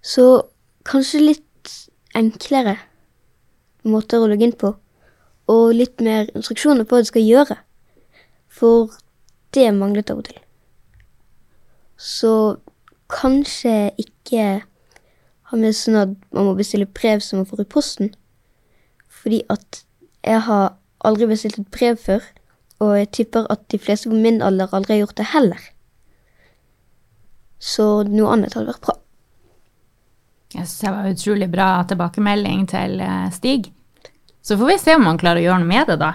Så 0.00 0.48
kanskje 0.88 1.20
litt 1.20 1.74
enklere 2.16 2.78
måter 3.84 4.24
å 4.24 4.30
logge 4.30 4.48
inn 4.48 4.56
på, 4.56 4.72
og 5.52 5.76
litt 5.76 6.00
mer 6.04 6.32
instruksjoner 6.32 6.88
på 6.88 6.96
hva 6.96 7.04
du 7.04 7.10
skal 7.10 7.28
gjøre. 7.28 7.58
For 8.48 8.96
det 9.52 9.68
manglet 9.76 10.10
av 10.10 10.22
og 10.22 10.30
til. 10.30 10.40
Så 11.98 12.32
kanskje 13.12 13.92
ikke 14.00 14.62
ha 15.48 15.58
med 15.60 15.76
sånn 15.76 15.96
at 15.96 16.14
man 16.34 16.50
må 16.50 16.56
bestille 16.58 16.88
brev 16.98 17.22
som 17.24 17.40
man 17.40 17.48
får 17.48 17.64
i 17.64 17.70
posten. 17.72 18.12
Fordi 19.08 19.42
at 19.52 19.82
jeg 20.26 20.44
har 20.44 20.76
aldri 21.06 21.28
bestilt 21.30 21.58
et 21.60 21.70
brev 21.72 21.96
før, 22.00 22.24
og 22.84 22.94
jeg 22.98 23.10
tipper 23.16 23.48
at 23.50 23.64
de 23.72 23.80
fleste 23.80 24.10
på 24.10 24.18
min 24.18 24.42
alder 24.44 24.74
aldri 24.74 24.96
har 24.96 25.06
gjort 25.06 25.18
det 25.18 25.30
heller. 25.32 25.62
Så 27.58 27.86
noe 28.06 28.34
annet 28.34 28.54
hadde 28.54 28.70
vært 28.70 28.84
bra. 28.84 28.98
Jeg 30.54 30.64
synes 30.64 30.78
det 30.80 30.92
var 30.94 31.10
utrolig 31.12 31.48
bra 31.52 31.70
tilbakemelding 31.88 32.68
til 32.70 33.02
eh, 33.04 33.26
Stig. 33.34 33.72
Så 34.40 34.56
får 34.56 34.70
vi 34.70 34.78
se 34.80 34.94
om 34.96 35.08
han 35.08 35.18
klarer 35.20 35.42
å 35.42 35.48
gjøre 35.48 35.64
noe 35.64 35.68
med 35.68 35.90
det, 35.90 35.98
da. 36.00 36.12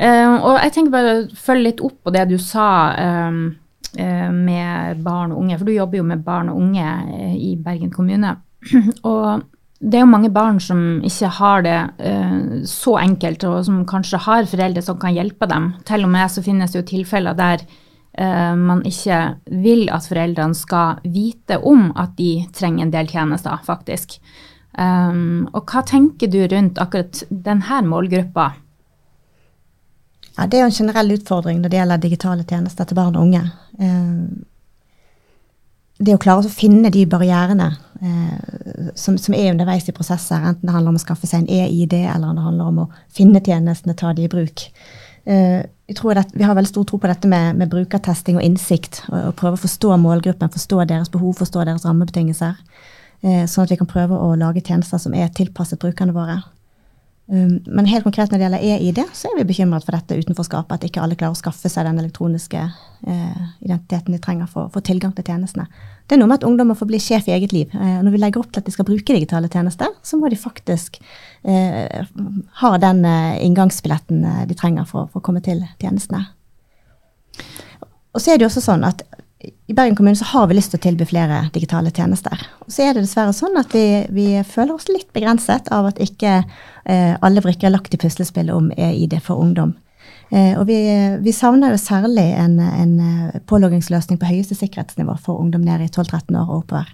Uh, 0.00 0.36
og 0.46 0.54
jeg 0.62 0.72
tenker 0.72 0.92
bare 0.94 1.10
å 1.12 1.24
følge 1.36 1.66
litt 1.66 1.80
opp 1.84 1.96
på 2.06 2.12
det 2.14 2.22
du 2.30 2.36
sa 2.40 2.68
um, 3.28 3.40
med 3.96 5.00
barn 5.02 5.32
og 5.32 5.40
unge, 5.42 5.56
for 5.58 5.66
du 5.66 5.72
jobber 5.74 5.98
jo 5.98 6.04
med 6.06 6.20
barn 6.22 6.52
og 6.52 6.60
unge 6.62 6.84
uh, 6.84 7.34
i 7.34 7.56
Bergen 7.58 7.90
kommune. 7.90 8.36
og 9.10 9.42
det 9.80 9.96
er 9.96 10.04
jo 10.04 10.12
mange 10.12 10.30
barn 10.30 10.58
som 10.60 11.00
ikke 11.08 11.28
har 11.38 11.62
det 11.64 11.76
så 12.68 12.98
enkelt, 13.00 13.46
og 13.48 13.62
som 13.64 13.78
kanskje 13.88 14.20
har 14.26 14.48
foreldre 14.50 14.82
som 14.84 14.98
kan 15.00 15.14
hjelpe 15.16 15.48
dem. 15.48 15.70
Til 15.88 16.04
og 16.04 16.12
med 16.12 16.28
så 16.28 16.44
finnes 16.44 16.74
det 16.74 16.82
jo 16.82 16.88
tilfeller 16.90 17.38
der 17.38 17.64
uh, 17.64 18.54
man 18.60 18.84
ikke 18.84 19.22
vil 19.64 19.88
at 19.88 20.06
foreldrene 20.10 20.58
skal 20.58 21.00
vite 21.08 21.58
om 21.64 21.88
at 21.96 22.12
de 22.20 22.44
trenger 22.52 22.84
en 22.84 22.92
del 22.92 23.08
tjenester, 23.08 23.56
faktisk. 23.64 24.20
Um, 24.78 25.48
og 25.50 25.66
hva 25.66 25.82
tenker 25.82 26.30
du 26.30 26.44
rundt 26.46 26.78
akkurat 26.78 27.24
denne 27.30 27.80
målgruppa? 27.88 28.52
Ja, 30.40 30.46
det 30.48 30.56
er 30.56 30.64
jo 30.64 30.70
en 30.70 30.78
generell 30.78 31.12
utfordring 31.18 31.60
når 31.60 31.68
det 31.68 31.76
gjelder 31.76 32.00
digitale 32.00 32.46
tjenester 32.48 32.88
til 32.88 32.96
barn 32.96 33.18
og 33.18 33.28
unge. 33.28 33.42
Uh, 33.76 34.46
det 36.00 36.14
å 36.16 36.20
klare 36.22 36.48
å 36.48 36.52
finne 36.52 36.88
de 36.92 37.02
barrierene 37.04 37.66
eh, 38.00 38.92
som, 38.96 39.18
som, 39.20 39.34
er 39.36 39.50
underveis 39.52 39.84
i 39.90 39.92
prosesser, 39.92 40.40
enten 40.40 40.64
det 40.64 40.72
handler 40.72 40.94
om 40.94 40.96
å 40.96 41.02
skaffe 41.02 41.28
seg 41.28 41.42
en 41.42 41.50
e-ID, 41.52 41.92
eller 42.08 42.38
det 42.38 42.44
handler 42.46 42.70
om 42.70 42.78
å 42.86 42.86
finne 43.12 43.42
tjenestene, 43.44 43.92
ta 44.00 44.14
de 44.16 44.24
i 44.24 44.30
bruk. 44.32 44.64
Eh, 45.28 45.58
jeg 45.90 45.98
tror 45.98 46.16
det, 46.16 46.24
Vi 46.32 46.46
har 46.46 46.56
veldig 46.56 46.70
stor 46.70 46.86
tro 46.88 46.98
på 47.02 47.10
dette 47.10 47.28
med, 47.28 47.58
med 47.60 47.68
brukertesting 47.68 48.38
og 48.40 48.46
innsikt. 48.46 49.02
Og, 49.10 49.34
prøve 49.36 49.58
å 49.58 49.64
forstå 49.66 49.98
målgruppen, 50.00 50.52
forstå 50.54 50.86
deres 50.88 51.12
behov, 51.12 51.34
forstå 51.42 51.66
deres 51.68 51.84
rammebetingelser. 51.84 52.56
Eh, 53.20 53.44
sånn 53.44 53.66
at 53.66 53.74
vi 53.74 53.80
kan 53.82 53.90
prøve 53.90 54.16
å 54.16 54.32
lage 54.40 54.64
tjenester 54.64 55.02
som 55.02 55.12
er 55.12 55.28
tilpasset 55.36 55.82
brukerne 55.82 56.16
våre. 56.16 56.40
Um, 57.30 57.60
men 57.66 57.86
helt 57.86 58.02
konkret 58.02 58.32
når 58.32 58.40
det 58.40 58.46
gjelder 58.46 58.64
EID, 58.66 58.96
så 59.14 59.28
er 59.30 59.36
vi 59.38 59.46
bekymret 59.46 59.84
for 59.86 59.94
dette 59.94 60.16
utenforskapet. 60.18 60.80
At 60.80 60.86
ikke 60.88 61.02
alle 61.04 61.14
klarer 61.18 61.36
å 61.36 61.38
skaffe 61.38 61.70
seg 61.70 61.86
den 61.86 62.00
elektroniske 62.02 62.58
eh, 62.58 63.44
identiteten 63.62 64.16
de 64.16 64.18
trenger 64.22 64.50
for 64.50 64.66
å 64.66 64.72
få 64.74 64.82
tilgang 64.82 65.12
til 65.14 65.28
tjenestene. 65.28 65.68
Det 66.10 66.16
er 66.16 66.20
noe 66.20 66.32
med 66.32 66.40
at 66.40 66.46
ungdom 66.48 66.72
må 66.72 66.76
få 66.78 66.88
bli 66.90 66.98
sjef 66.98 67.28
i 67.30 67.34
eget 67.36 67.54
liv. 67.54 67.70
Eh, 67.70 68.00
når 68.02 68.16
vi 68.16 68.22
legger 68.24 68.42
opp 68.42 68.50
til 68.50 68.64
at 68.64 68.66
de 68.66 68.74
skal 68.74 68.88
bruke 68.88 69.14
digitale 69.14 69.50
tjenester, 69.52 69.94
så 70.02 70.18
må 70.18 70.30
de 70.32 70.40
faktisk 70.42 70.98
eh, 71.46 72.02
ha 72.64 72.72
den 72.82 73.04
eh, 73.06 73.38
inngangsbilletten 73.46 74.26
eh, 74.26 74.44
de 74.50 74.58
trenger 74.58 74.90
for, 74.90 75.06
for, 75.12 75.22
å 75.22 75.26
komme 75.30 75.44
til 75.46 75.62
tjenestene. 75.78 76.24
Og 78.10 78.18
så 78.18 78.32
er 78.32 78.40
det 78.40 78.48
jo 78.48 78.50
også 78.50 78.64
sånn 78.72 78.82
at 78.90 79.06
i 79.40 79.74
Bergen 79.74 79.96
kommune 79.96 80.16
så 80.16 80.24
har 80.24 80.48
vi 80.50 80.56
lyst 80.58 80.74
til 80.74 80.80
å 80.80 80.84
tilby 80.84 81.06
flere 81.08 81.46
digitale 81.54 81.92
tjenester. 81.96 82.42
Og 82.66 82.72
så 82.72 82.84
er 82.84 82.94
det 82.94 83.06
dessverre 83.06 83.32
sånn 83.32 83.56
at 83.56 83.72
vi, 83.72 83.84
vi 84.12 84.26
føler 84.44 84.74
oss 84.74 84.90
litt 84.92 85.08
begrenset 85.16 85.70
av 85.72 85.88
at 85.88 86.00
ikke 86.02 86.42
eh, 86.42 87.14
alle 87.16 87.40
brikker 87.44 87.70
er 87.70 87.74
lagt 87.76 87.96
i 87.96 88.00
puslespillet 88.00 88.52
om 88.52 88.68
EID 88.76 89.16
for 89.24 89.40
ungdom. 89.40 89.72
Eh, 90.30 90.52
og 90.60 90.66
vi, 90.68 90.76
vi, 91.24 91.32
savner 91.34 91.72
jo 91.72 91.80
særlig 91.80 92.28
en, 92.38 92.58
en 92.60 92.92
eh, 93.06 93.40
påloggingsløsning 93.50 94.20
på 94.20 94.28
høyeste 94.28 94.58
sikkerhetsnivå 94.58 95.16
for 95.24 95.40
ungdom 95.40 95.64
ned 95.64 95.86
i 95.86 95.88
12-13 95.88 96.36
år 96.36 96.44
og 96.44 96.58
oppover. 96.60 96.92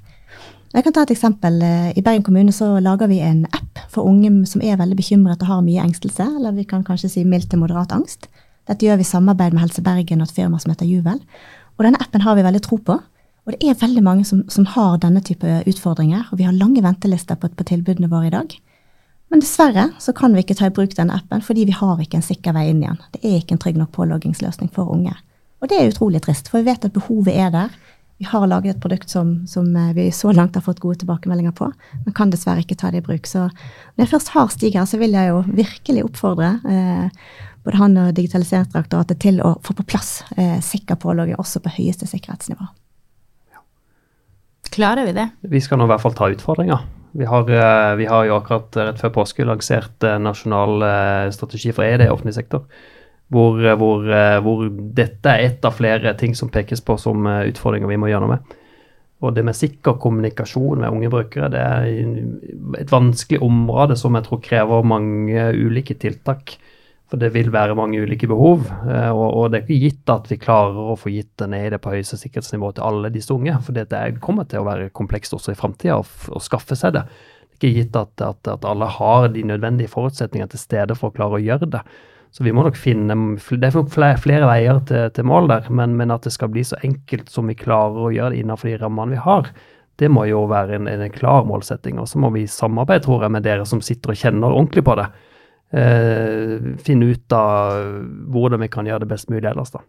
Jeg 0.76 0.85
kan 0.85 0.94
ta 0.94 1.04
et 1.04 1.12
eksempel. 1.16 1.61
Eh, 1.64 1.90
I 1.98 2.04
Bergen 2.04 2.24
kommune 2.26 2.54
så 2.54 2.76
lager 2.85 3.11
vi 3.11 3.20
en 3.24 3.44
app 3.50 3.82
for 3.92 4.06
unge 4.09 4.30
som 4.46 4.62
er 4.62 4.78
veldig 4.78 4.96
bekymret 4.98 5.42
og 5.42 5.50
har 5.50 5.66
mye 5.66 5.82
engstelse, 5.82 6.30
eller 6.38 6.56
vi 6.56 6.66
kan 6.68 6.87
kanskje 6.87 7.12
si 7.12 7.26
mildt 7.26 7.50
til 7.50 7.61
moderat 7.61 7.92
angst. 7.96 8.30
Dette 8.66 8.87
gjør 8.87 8.98
vi 8.98 9.06
i 9.06 9.12
samarbeid 9.12 9.54
med 9.54 9.62
Helse 9.66 9.82
Bergen 9.85 10.22
og 10.22 10.30
et 10.30 10.38
firma 10.38 10.59
som 10.62 10.72
heter 10.72 10.88
Juvel. 10.88 11.20
Og 11.76 11.84
denne 11.84 12.00
appen 12.00 12.24
har 12.24 12.36
vi 12.36 12.44
veldig 12.46 12.62
tro 12.64 12.78
på. 12.80 12.96
Og 13.46 13.54
det 13.54 13.62
er 13.62 13.78
veldig 13.78 14.02
mange 14.02 14.24
som, 14.26 14.42
som 14.50 14.66
har 14.74 14.98
denne 15.02 15.22
type 15.22 15.46
utfordringer, 15.70 16.26
og 16.32 16.40
vi 16.40 16.46
har 16.48 16.56
lange 16.56 16.82
ventelister 16.82 17.38
på, 17.38 17.50
på, 17.54 17.66
tilbudene 17.68 18.10
våre 18.10 18.26
i 18.26 18.34
dag. 18.34 18.56
Men 19.30 19.42
dessverre 19.42 19.88
så 20.02 20.14
kan 20.16 20.34
vi 20.34 20.42
ikke 20.42 20.56
ta 20.58 20.68
i 20.68 20.74
bruk 20.74 20.94
denne 20.94 21.14
appen 21.14 21.42
fordi 21.42 21.64
vi 21.66 21.74
har 21.74 22.02
ikke 22.02 22.20
en 22.20 22.26
sikker 22.26 22.54
vei 22.54 22.68
inn 22.70 22.82
igjen. 22.82 22.98
Det 23.14 23.22
er 23.22 23.38
ikke 23.40 23.56
en 23.56 23.62
trygg 23.62 23.78
nok 23.78 23.92
påloggingsløsning 23.94 24.70
for 24.74 24.90
unge. 24.90 25.14
Og 25.62 25.70
det 25.70 25.78
er 25.78 25.90
utrolig 25.90 26.20
trist, 26.24 26.50
for 26.50 26.60
vi 26.60 26.70
vet 26.70 26.86
at 26.86 26.94
behovet 26.94 27.34
er 27.34 27.54
der. 27.54 27.78
Vi 28.18 28.26
har 28.26 28.46
laget 28.48 28.76
et 28.76 28.82
produkt 28.82 29.12
som, 29.12 29.32
som 29.50 29.68
eh, 29.76 29.92
vi 29.96 30.08
så 30.14 30.32
langt 30.32 30.54
har 30.56 30.64
fått 30.64 30.80
gode 30.80 31.02
tilbakemeldinger 31.02 31.52
på, 31.56 31.68
men 32.04 32.14
kan 32.16 32.32
dessverre 32.32 32.64
ikke 32.64 32.78
ta 32.80 32.90
det 32.90 33.02
i 33.02 33.06
bruk. 33.06 33.28
Så 33.28 33.44
når 33.46 34.04
jeg 34.06 34.12
først 34.14 34.32
har 34.34 34.52
Stig 34.52 34.78
her, 34.78 34.86
så 34.88 34.98
vil 35.00 35.14
jeg 35.16 35.30
jo 35.30 35.42
virkelig 35.46 36.06
oppfordre 36.06 36.54
eh, 36.64 37.26
både 37.66 37.81
han 37.81 37.96
og 38.00 38.14
Digitaliseringsdirektoratet 38.16 39.20
til 39.22 39.40
å 39.44 39.57
få 39.66 39.74
på 39.76 39.87
plass 39.90 40.20
eh, 40.38 40.59
sikker 40.62 40.98
pålogge 41.02 41.38
også 41.40 41.62
på 41.64 41.74
høyeste 41.79 42.09
sikkerhetsnivå. 42.09 42.68
Klarer 44.76 45.07
vi 45.09 45.14
det? 45.16 45.31
Vi 45.40 45.62
skal 45.62 45.81
nå 45.81 45.87
i 45.87 45.90
hvert 45.90 46.02
fall 46.02 46.14
ta 46.16 46.29
utfordringa. 46.31 46.79
Vi 47.16 47.24
har, 47.24 47.48
eh, 47.50 47.94
vi 47.96 48.07
har 48.11 48.26
jo 48.29 48.37
akkurat 48.37 48.76
rett 48.76 49.00
før 49.00 49.14
påske 49.14 49.46
lansert 49.46 50.05
eh, 50.05 50.18
nasjonal 50.20 50.85
eh, 50.85 51.31
strategi 51.33 51.72
for 51.72 51.87
ED 51.87 52.05
i 52.07 52.12
offentlig 52.12 52.37
sektor. 52.37 52.66
Hvor, 53.33 53.59
eh, 53.64 53.76
hvor, 53.81 54.05
eh, 54.12 54.37
hvor 54.44 54.66
dette 54.94 55.33
er 55.33 55.46
ett 55.48 55.64
av 55.64 55.79
flere 55.79 56.12
ting 56.18 56.35
som 56.35 56.52
pekes 56.52 56.85
på 56.85 56.98
som 57.00 57.26
eh, 57.26 57.48
utfordringer 57.50 57.90
vi 57.90 57.98
må 57.98 58.11
gjøre 58.11 58.26
noe 58.26 58.37
med. 58.37 58.55
Og 59.24 59.33
det 59.35 59.46
med 59.48 59.57
sikker 59.57 59.96
kommunikasjon 59.98 60.83
med 60.83 60.92
unge 60.92 61.09
brukere 61.11 61.48
det 61.50 61.62
er 61.64 62.83
et 62.83 62.92
vanskelig 62.92 63.40
område 63.42 63.96
som 63.96 64.14
jeg 64.14 64.26
tror 64.26 64.42
krever 64.44 64.85
mange 64.87 65.48
ulike 65.57 65.96
tiltak. 65.96 66.59
For 67.06 67.22
det 67.22 67.28
vil 67.36 67.52
være 67.54 67.76
mange 67.78 68.00
ulike 68.02 68.26
behov. 68.26 68.64
eh, 68.90 69.10
Og, 69.14 69.28
og 69.36 69.50
det 69.52 69.60
er 69.60 69.66
ikke 69.68 69.82
gitt 69.84 70.10
at 70.10 70.26
vi 70.30 70.36
klarer 70.42 70.74
å 70.92 70.96
få 70.98 71.12
gitt 71.14 71.30
det 71.38 71.48
ned 71.52 71.76
på 71.80 71.92
høyeste 71.94 72.18
sikkerhetsnivå 72.18 72.72
til 72.74 72.82
alle 72.88 73.12
disse 73.14 73.30
unge. 73.34 73.54
For 73.62 73.72
det 73.72 73.92
er- 73.92 74.18
kommer 74.18 74.48
til 74.48 74.60
å 74.60 74.66
være 74.66 74.90
komplekst 74.90 75.32
også 75.36 75.52
i 75.52 75.58
framtida 75.60 76.00
å 76.02 76.40
skaffe 76.42 76.74
seg 76.74 76.94
det. 76.98 77.04
Det 77.06 77.62
er 77.62 77.70
ikke 77.70 77.76
gitt 77.78 77.96
at, 77.96 78.20
at, 78.20 78.48
at 78.48 78.64
alle 78.64 78.86
har 78.86 79.28
de 79.28 79.42
nødvendige 79.42 79.88
forutsetningene 79.88 80.50
til 80.50 80.58
stede 80.58 80.96
for 80.98 81.10
å 81.10 81.14
klare 81.14 81.38
å 81.38 81.44
gjøre 81.44 81.70
det. 81.70 81.80
Så 82.34 82.42
vi 82.44 82.52
må 82.52 82.64
nok 82.66 82.76
finne 82.76 83.14
Det 83.38 83.64
er 83.70 83.86
flere, 83.88 84.18
flere 84.18 84.46
veier 84.50 84.80
til, 84.84 85.08
til 85.10 85.24
mål 85.24 85.46
der, 85.48 85.70
men, 85.70 85.96
men 85.96 86.10
at 86.10 86.26
det 86.26 86.32
skal 86.34 86.50
bli 86.52 86.64
så 86.66 86.76
enkelt 86.84 87.30
som 87.30 87.46
vi 87.46 87.54
klarer 87.54 87.96
å 87.96 88.12
gjøre 88.12 88.34
det 88.34 88.42
innenfor 88.42 88.68
de 88.68 88.76
rammene 88.82 89.14
vi 89.14 89.22
har, 89.22 89.48
det 89.96 90.10
må 90.10 90.26
jo 90.28 90.42
være 90.50 90.74
en, 90.76 90.88
en 90.90 91.10
klar 91.14 91.46
målsetting. 91.48 91.98
Og 92.02 92.10
så 92.10 92.18
må 92.20 92.28
vi 92.34 92.44
samarbeide, 92.50 93.06
tror 93.06 93.22
jeg, 93.24 93.32
med 93.32 93.46
dere 93.46 93.64
som 93.64 93.80
sitter 93.80 94.12
og 94.12 94.20
kjenner 94.20 94.52
ordentlig 94.52 94.84
på 94.84 94.96
det. 94.98 95.06
Eh, 95.72 96.76
finne 96.79 97.11
ut 97.11 97.33
av 97.33 97.81
hvordan 98.31 98.61
vi 98.62 98.68
kan 98.70 98.87
gjøre 98.87 99.02
det 99.02 99.11
best 99.11 99.31
mulig 99.33 99.48
ellers, 99.50 99.72
da. 99.74 99.83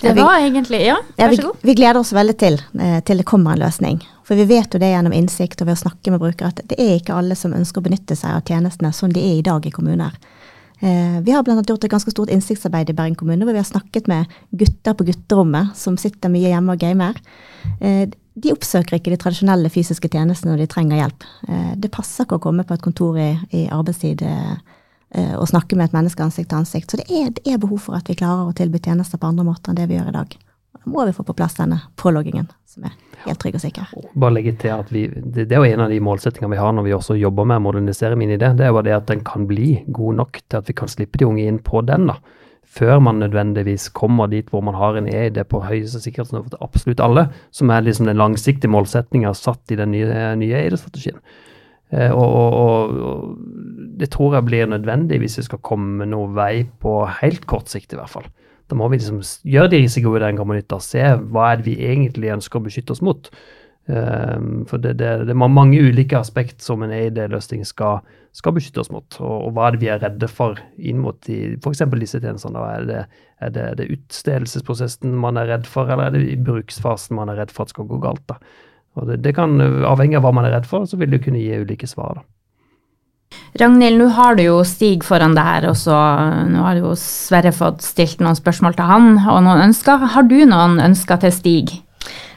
Det 0.00 0.12
var 0.12 0.38
egentlig 0.38 0.86
Ja, 0.86 0.96
Ja, 1.16 1.28
vær 1.28 1.36
så 1.36 1.42
god. 1.42 1.56
vi 1.62 1.74
gleder 1.74 2.00
oss 2.00 2.12
veldig 2.12 2.36
til, 2.38 2.60
eh, 2.78 3.00
til 3.00 3.16
det 3.16 3.24
kommer 3.24 3.52
en 3.52 3.58
løsning. 3.58 4.02
For 4.24 4.34
vi 4.34 4.44
vet 4.44 4.74
jo 4.74 4.78
det 4.78 4.92
gjennom 4.92 5.12
innsikt 5.12 5.62
og 5.62 5.66
ved 5.66 5.76
å 5.76 5.88
snakke 5.88 6.10
med 6.10 6.20
brukere 6.20 6.48
at 6.48 6.60
det 6.68 6.78
er 6.78 6.98
ikke 7.00 7.16
alle 7.16 7.34
som 7.34 7.52
ønsker 7.52 7.80
å 7.80 7.84
benytte 7.84 8.16
seg 8.16 8.30
av 8.30 8.42
tjenestene 8.42 8.92
som 8.92 9.10
de 9.10 9.20
er 9.20 9.38
i 9.38 9.42
dag 9.42 9.66
i 9.66 9.70
kommuner. 9.70 10.12
Eh, 10.82 11.20
vi 11.22 11.32
har 11.32 11.42
annet 11.42 11.66
gjort 11.66 11.84
et 11.84 11.90
ganske 11.90 12.10
stort 12.10 12.28
innsiktsarbeid 12.28 12.90
i 12.90 12.92
Bergen 12.92 13.16
kommune, 13.16 13.44
hvor 13.44 13.52
vi 13.52 13.62
har 13.62 13.64
snakket 13.64 14.06
med 14.06 14.26
gutter 14.54 14.92
på 14.92 15.06
gutterommet 15.06 15.74
som 15.74 15.96
sitter 15.96 16.28
mye 16.28 16.52
hjemme 16.52 16.72
og 16.72 16.78
gamer. 16.78 17.14
Eh, 17.80 18.08
de 18.36 18.52
oppsøker 18.52 18.98
ikke 18.98 19.12
de 19.14 19.18
tradisjonelle 19.20 19.70
fysiske 19.72 20.10
tjenestene 20.12 20.52
når 20.52 20.64
de 20.64 20.70
trenger 20.72 21.00
hjelp. 21.00 21.26
Eh, 21.48 21.70
det 21.80 21.92
passer 21.94 22.26
ikke 22.26 22.38
å 22.38 22.42
komme 22.48 22.66
på 22.68 22.76
et 22.76 22.84
kontor 22.84 23.16
i, 23.20 23.30
i 23.56 23.64
arbeidstid 23.72 24.24
eh, 24.26 24.56
eh, 25.16 25.32
og 25.38 25.48
snakke 25.48 25.78
med 25.78 25.88
et 25.88 25.96
menneske 25.96 26.24
ansikt 26.24 26.50
til 26.52 26.60
ansikt. 26.60 26.92
Så 26.92 27.00
det 27.00 27.08
er, 27.08 27.32
det 27.32 27.46
er 27.48 27.62
behov 27.62 27.86
for 27.88 27.96
at 27.96 28.10
vi 28.10 28.18
klarer 28.18 28.50
å 28.50 28.56
tilby 28.56 28.82
tjenester 28.84 29.20
på 29.22 29.30
andre 29.30 29.46
måter 29.48 29.72
enn 29.72 29.80
det 29.80 29.88
vi 29.88 29.96
gjør 29.96 30.12
i 30.12 30.16
dag. 30.18 30.36
Da 30.76 30.92
må 30.92 31.08
vi 31.08 31.16
få 31.16 31.24
på 31.24 31.36
plass 31.38 31.56
denne 31.56 31.80
påloggingen, 31.96 32.50
som 32.68 32.84
er 32.90 32.96
helt 33.24 33.40
trygg 33.40 33.56
og 33.56 33.64
sikker. 33.64 33.96
Bare 34.12 34.36
legge 34.36 34.52
til 34.60 34.74
at 34.76 34.92
vi, 34.92 35.06
det, 35.08 35.48
er 35.48 35.62
jo 35.62 35.72
en 35.72 35.86
av 35.86 35.94
de 35.94 36.02
målsettingene 36.04 36.52
vi 36.52 36.60
har 36.60 36.76
når 36.76 36.90
vi 36.90 36.96
også 36.98 37.16
jobber 37.16 37.48
med 37.48 37.62
å 37.62 37.68
modernisere 37.70 38.20
MinID. 38.20 38.44
Det 38.60 38.68
er 38.68 38.74
jo 38.74 38.84
det 38.84 38.98
at 38.98 39.08
den 39.08 39.24
kan 39.26 39.48
bli 39.48 39.78
god 39.88 40.20
nok 40.20 40.42
til 40.44 40.60
at 40.60 40.68
vi 40.68 40.76
kan 40.76 40.92
slippe 40.92 41.22
de 41.22 41.30
unge 41.30 41.48
inn 41.48 41.62
på 41.64 41.80
den. 41.88 42.10
da. 42.12 42.20
Før 42.76 43.00
man 43.00 43.22
nødvendigvis 43.22 43.88
kommer 43.96 44.28
dit 44.28 44.48
hvor 44.52 44.60
man 44.64 44.76
har 44.76 44.98
en 44.98 45.08
EID 45.08 45.42
på 45.48 45.62
høyeste 45.64 46.02
sikkerhetsnivå 46.04 46.50
til 46.52 46.64
absolutt 46.64 47.00
alle, 47.00 47.28
som 47.54 47.72
er 47.72 47.84
liksom 47.86 48.08
den 48.10 48.20
langsiktige 48.20 48.72
målsettinga 48.72 49.32
satt 49.36 49.72
i 49.72 49.78
den 49.80 49.94
nye, 49.94 50.34
nye 50.36 50.58
EID-strategien. 50.60 51.20
Eh, 51.94 52.10
og, 52.10 52.34
og, 52.34 52.96
og, 53.08 53.36
det 53.96 54.10
tror 54.12 54.34
jeg 54.36 54.48
blir 54.48 54.68
nødvendig 54.68 55.20
hvis 55.22 55.38
vi 55.40 55.46
skal 55.46 55.62
komme 55.64 56.08
noe 56.10 56.28
vei 56.36 56.66
på 56.82 56.98
helt 57.22 57.46
kort 57.48 57.72
sikt, 57.72 57.94
i 57.94 58.00
hvert 58.00 58.12
fall. 58.12 58.26
Da 58.66 58.76
må 58.76 58.88
vi 58.90 58.98
liksom 58.98 59.22
gjøre 59.46 59.70
de 59.72 59.84
risikovurderingene 59.84 60.64
og 60.74 60.82
se 60.82 61.04
hva 61.30 61.52
er 61.52 61.60
det 61.60 61.68
vi 61.68 61.76
egentlig 61.86 62.34
ønsker 62.34 62.58
å 62.58 62.66
beskytte 62.66 62.96
oss 62.96 63.04
mot. 63.06 63.30
Um, 63.86 64.64
for 64.66 64.82
det, 64.82 64.96
det, 64.98 65.10
det 65.28 65.30
er 65.30 65.38
mange 65.38 65.78
ulike 65.78 66.18
aspekt 66.18 66.64
som 66.64 66.82
en 66.82 66.90
EID-løsning 66.90 67.62
skal, 67.68 68.00
skal 68.34 68.56
beskytte 68.56 68.82
oss 68.82 68.90
mot. 68.90 69.06
Og, 69.20 69.34
og 69.46 69.52
hva 69.54 69.68
er 69.68 69.76
det 69.76 69.82
vi 69.84 69.90
er 69.94 70.02
redde 70.02 70.28
for 70.30 70.58
inn 70.76 70.98
mot 71.04 71.30
f.eks. 71.30 71.84
disse 72.02 72.20
tjenestene? 72.22 72.64
Er 72.66 72.88
det, 72.88 73.02
er 73.46 73.54
det, 73.54 73.66
det 73.78 73.90
utstedelsesprosessen 73.94 75.14
man 75.22 75.38
er 75.38 75.52
redd 75.52 75.70
for, 75.70 75.86
eller 75.86 76.10
er 76.10 76.16
det 76.16 76.24
i 76.32 76.38
bruksfasen 76.48 77.14
man 77.18 77.30
er 77.30 77.44
redd 77.44 77.54
for 77.54 77.66
at 77.66 77.76
skal 77.76 77.86
gå 77.86 78.00
galt? 78.02 78.24
da? 78.26 78.40
Og 78.96 79.12
det, 79.12 79.20
det 79.22 79.36
kan, 79.36 79.54
Avhengig 79.86 80.18
av 80.18 80.26
hva 80.26 80.34
man 80.34 80.48
er 80.48 80.56
redd 80.56 80.66
for, 80.66 80.88
så 80.88 80.98
vil 80.98 81.12
det 81.14 81.22
kunne 81.22 81.42
gi 81.42 81.62
ulike 81.62 81.86
svar. 81.86 82.18
da. 82.18 82.26
Ragnhild, 83.60 84.02
nå 84.02 84.10
har 84.18 84.36
du 84.36 84.44
jo 84.44 84.60
Stig 84.66 85.04
foran 85.06 85.34
deg 85.36 85.46
her, 85.46 85.70
og 85.70 85.78
så 85.78 85.96
nå 86.50 86.62
har 86.64 86.82
jo 86.82 86.92
Sverre 86.98 87.54
fått 87.54 87.86
stilt 87.86 88.20
noen 88.24 88.36
spørsmål 88.38 88.76
til 88.76 88.90
han, 88.90 89.10
og 89.24 89.42
noen 89.46 89.68
ønsker. 89.70 90.10
Har 90.12 90.26
du 90.28 90.40
noen 90.48 90.80
ønsker 90.82 91.22
til 91.22 91.34
Stig? 91.34 91.76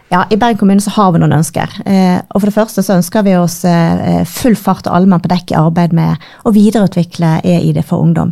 Ja, 0.09 0.25
I 0.29 0.37
Bergen 0.37 0.57
kommune 0.57 0.81
så 0.81 0.89
har 0.95 1.11
vi 1.13 1.19
noen 1.21 1.35
ønsker. 1.37 1.69
Eh, 1.85 2.17
og 2.33 2.41
For 2.41 2.49
det 2.49 2.55
første 2.55 2.81
så 2.85 2.95
ønsker 2.97 3.25
vi 3.27 3.35
oss 3.37 3.61
eh, 3.69 4.23
full 4.25 4.55
fart 4.57 4.87
og 4.89 4.95
allmenn 4.97 5.21
på 5.21 5.29
dekk 5.29 5.53
i 5.53 5.59
arbeid 5.59 5.93
med 5.93 6.29
å 6.49 6.53
videreutvikle 6.55 7.35
EID 7.45 7.83
for 7.85 8.01
ungdom. 8.01 8.31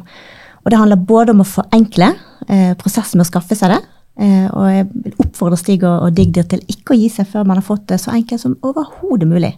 Og 0.63 0.71
Det 0.73 0.79
handler 0.81 1.05
både 1.09 1.35
om 1.35 1.43
å 1.43 1.47
forenkle 1.47 2.09
eh, 2.47 2.73
prosessen 2.81 3.21
med 3.21 3.27
å 3.27 3.29
skaffe 3.29 3.57
seg 3.57 3.75
det. 3.75 3.83
Og 4.17 4.63
jeg 4.65 4.85
vil 4.89 5.19
oppfordre 5.21 5.59
Stig 5.61 5.83
og, 5.85 6.07
og 6.07 6.13
Digdir 6.17 6.47
til 6.49 6.63
ikke 6.73 6.95
å 6.95 6.97
gi 6.97 7.05
seg 7.13 7.27
før 7.29 7.43
man 7.45 7.59
har 7.59 7.65
fått 7.67 7.83
det 7.91 7.99
så 8.01 8.15
enkelt 8.17 8.41
som 8.41 8.55
overhodet 8.65 9.27
mulig. 9.29 9.51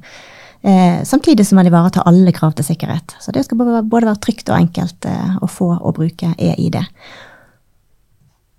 Samtidig 1.08 1.45
som 1.47 1.55
man 1.55 1.69
ivaretar 1.69 2.03
alle 2.03 2.34
krav 2.36 2.58
til 2.58 2.67
sikkerhet. 2.67 3.15
Så 3.23 3.32
det 3.32 3.45
skal 3.45 3.62
både, 3.62 3.86
være 3.88 4.17
trygt 4.19 4.51
og 4.51 4.58
enkelt 4.58 5.08
å 5.08 5.47
få 5.47 5.69
og 5.77 5.95
bruke 6.01 6.34
EID. 6.36 6.75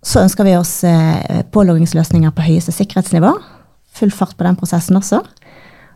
Så 0.02 0.22
ønsker 0.24 0.46
vi 0.48 0.56
oss 0.56 0.80
eh, 0.88 1.42
påloggingsløsninger 1.52 2.32
på 2.32 2.46
høyeste 2.46 2.72
sikkerhetsnivå. 2.72 3.34
Full 3.98 4.12
fart 4.14 4.36
på 4.38 4.46
den 4.46 4.56
prosessen 4.56 4.96
også. 4.96 5.20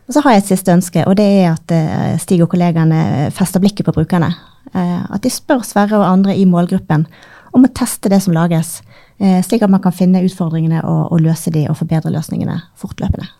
Og 0.05 0.13
så 0.13 0.21
har 0.21 0.35
jeg 0.35 0.43
et 0.43 0.49
siste 0.51 0.73
ønske, 0.73 1.05
og 1.09 1.15
det 1.17 1.25
er 1.25 1.55
at 1.55 1.71
eh, 1.73 2.17
Stig 2.21 2.43
og 2.45 2.51
kollegaene 2.51 3.31
fester 3.33 3.63
blikket 3.63 3.87
på 3.87 3.95
brukerne. 3.95 4.29
Eh, 4.73 4.99
at 5.09 5.23
de 5.23 5.31
spør 5.33 5.65
Sverre 5.65 5.97
og 5.97 6.05
andre 6.05 6.35
i 6.37 6.45
målgruppen 6.45 7.07
om 7.55 7.65
å 7.65 7.71
teste 7.73 8.11
det 8.11 8.19
som 8.21 8.35
lages, 8.35 8.77
eh, 9.17 9.39
slik 9.45 9.65
at 9.65 9.73
man 9.73 9.81
kan 9.81 9.95
finne 9.95 10.21
utfordringene 10.27 10.83
og, 10.83 11.01
og 11.15 11.25
løse 11.25 11.53
de 11.53 11.65
og 11.71 11.79
forbedre 11.79 12.13
løsningene 12.13 12.59
fortløpende. 12.77 13.31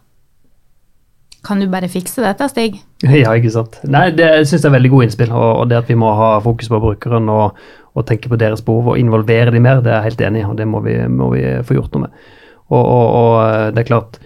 Kan 1.46 1.62
du 1.62 1.68
bare 1.70 1.92
fikse 1.92 2.24
dette, 2.26 2.48
Stig? 2.50 2.80
Ja, 3.06 3.36
ikke 3.38 3.52
sant. 3.54 3.78
Nei, 3.86 4.08
det 4.18 4.48
syns 4.48 4.64
jeg 4.64 4.70
er 4.72 4.78
veldig 4.80 4.90
gode 4.96 5.06
innspill. 5.06 5.34
Og 5.36 5.68
det 5.70 5.78
at 5.78 5.92
vi 5.92 5.98
må 6.00 6.10
ha 6.18 6.32
fokus 6.42 6.72
på 6.72 6.80
brukeren 6.82 7.30
og, 7.30 7.60
og 7.96 8.06
tenke 8.08 8.32
på 8.32 8.40
deres 8.40 8.64
behov 8.66 8.94
og 8.94 9.00
involvere 9.00 9.54
de 9.56 9.62
mer, 9.64 9.82
det 9.84 9.92
er 9.92 10.02
jeg 10.02 10.12
helt 10.12 10.24
enig 10.28 10.42
i, 10.44 10.48
og 10.50 10.58
det 10.60 10.68
må 10.68 10.82
vi, 10.84 10.98
må 11.08 11.30
vi 11.32 11.44
få 11.66 11.78
gjort 11.78 11.96
noe 11.96 12.08
med. 12.08 12.26
Og, 12.66 12.82
og, 12.82 13.06
og 13.20 13.76
det 13.76 13.84
er 13.84 13.88
klart, 13.88 14.20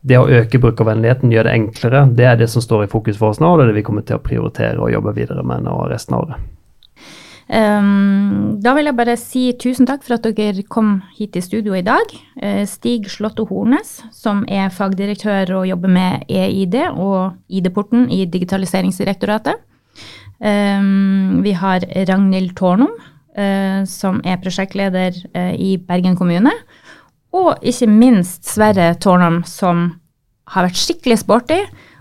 det 0.00 0.16
å 0.16 0.28
øke 0.30 0.60
brukervennligheten, 0.62 1.32
gjøre 1.32 1.50
det 1.50 1.58
enklere, 1.58 2.06
det 2.16 2.28
er 2.28 2.38
det 2.40 2.48
som 2.52 2.64
står 2.64 2.86
i 2.86 2.92
fokus 2.92 3.18
for 3.20 3.34
oss 3.34 3.42
nå, 3.42 3.50
og 3.50 3.60
det 3.60 3.66
er 3.66 3.74
det 3.74 3.80
vi 3.80 3.84
kommer 3.88 4.06
til 4.06 4.16
å 4.16 4.24
prioritere 4.24 4.80
og 4.80 4.92
jobbe 4.94 5.16
videre 5.18 5.44
med 5.46 5.66
nå 5.66 5.76
resten 5.90 6.16
av 6.16 6.26
året. 6.28 6.48
Um, 7.50 8.60
da 8.62 8.76
vil 8.76 8.86
jeg 8.86 8.94
bare 8.94 9.16
si 9.18 9.40
tusen 9.58 9.88
takk 9.88 10.04
for 10.06 10.14
at 10.14 10.26
dere 10.38 10.62
kom 10.70 11.00
hit 11.16 11.32
til 11.34 11.42
studio 11.42 11.74
i 11.74 11.82
dag. 11.82 12.12
Uh, 12.38 12.62
Stig 12.70 13.08
Slåtto 13.10 13.42
Hornes, 13.48 13.96
som 14.14 14.44
er 14.46 14.70
fagdirektør 14.70 15.56
og 15.58 15.66
jobber 15.66 15.90
med 15.90 16.30
EID 16.30 16.76
og 16.92 17.34
ID-porten 17.50 18.06
i 18.14 18.22
Digitaliseringsdirektoratet. 18.30 19.58
Um, 20.40 21.42
vi 21.44 21.52
har 21.52 21.84
Ragnhild 22.08 22.54
Tårnum, 22.56 22.92
uh, 23.36 23.82
som 23.84 24.22
er 24.24 24.40
prosjektleder 24.40 25.16
uh, 25.36 25.54
i 25.54 25.76
Bergen 25.76 26.16
kommune. 26.16 26.52
Og 27.36 27.60
ikke 27.62 27.86
minst 27.90 28.48
Sverre 28.48 28.94
Tårnum, 28.98 29.42
som 29.46 29.90
har 30.50 30.66
vært 30.66 30.80
skikkelig 30.80 31.20
sporty 31.22 31.60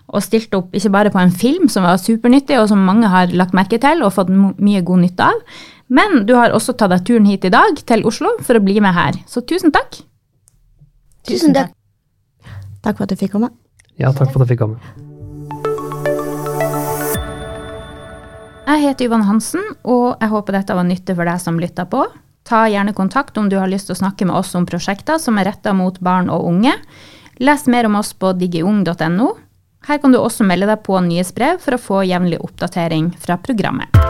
og 0.10 0.24
stilt 0.26 0.56
opp 0.58 0.74
ikke 0.74 0.92
bare 0.94 1.12
på 1.14 1.22
en 1.22 1.34
film 1.34 1.68
som 1.70 1.86
var 1.86 2.00
supernyttig, 2.02 2.58
og 2.58 2.70
som 2.72 2.82
mange 2.82 3.10
har 3.12 3.34
lagt 3.36 3.54
merke 3.58 3.78
til 3.82 4.02
og 4.06 4.16
fått 4.16 4.32
mye 4.34 4.82
god 4.86 5.04
nytte 5.04 5.28
av, 5.28 5.44
men 5.90 6.24
du 6.30 6.36
har 6.38 6.54
også 6.56 6.74
tatt 6.78 6.94
deg 6.94 7.06
turen 7.06 7.28
hit 7.30 7.46
i 7.46 7.54
dag 7.54 7.78
til 7.92 8.06
Oslo 8.10 8.36
for 8.46 8.58
å 8.58 8.64
bli 8.64 8.80
med 8.82 8.96
her. 8.98 9.20
Så 9.30 9.46
tusen 9.46 9.74
takk. 9.76 10.02
Tusen 11.30 11.54
takk. 11.54 11.76
Takk 12.82 12.98
for 12.98 13.06
at 13.06 13.14
du 13.14 13.20
fikk 13.20 13.36
komme. 13.38 13.52
Ja, 14.00 14.14
takk 14.14 14.32
for 14.32 14.42
at 14.42 14.48
jeg 14.48 14.56
fikk 14.56 14.66
komme. 14.66 15.09
Jeg 18.70 18.84
heter 18.84 19.08
Yvonne 19.08 19.26
Hansen, 19.26 19.64
og 19.82 20.20
jeg 20.22 20.30
håper 20.30 20.54
dette 20.60 20.76
var 20.78 20.86
nyttig 20.86 21.16
for 21.18 21.26
deg 21.26 21.42
som 21.42 21.56
lytta 21.58 21.88
på. 21.90 22.04
Ta 22.46 22.68
gjerne 22.70 22.94
kontakt 22.94 23.38
om 23.42 23.48
du 23.50 23.56
har 23.58 23.70
lyst 23.72 23.90
til 23.90 23.96
å 23.96 24.02
snakke 24.04 24.28
med 24.30 24.38
oss 24.38 24.54
om 24.54 24.68
prosjekter 24.70 25.18
som 25.18 25.40
er 25.42 25.50
retta 25.50 25.74
mot 25.74 25.98
barn 26.06 26.30
og 26.30 26.46
unge. 26.52 26.76
Les 27.42 27.66
mer 27.66 27.90
om 27.90 27.98
oss 27.98 28.14
på 28.14 28.36
digiung.no. 28.38 29.32
Her 29.90 30.02
kan 30.04 30.14
du 30.14 30.20
også 30.20 30.46
melde 30.46 30.70
deg 30.70 30.86
på 30.86 31.02
nyhetsbrev 31.02 31.58
for 31.64 31.80
å 31.80 31.82
få 31.82 32.04
jevnlig 32.12 32.44
oppdatering 32.46 33.10
fra 33.18 33.40
programmet. 33.42 34.09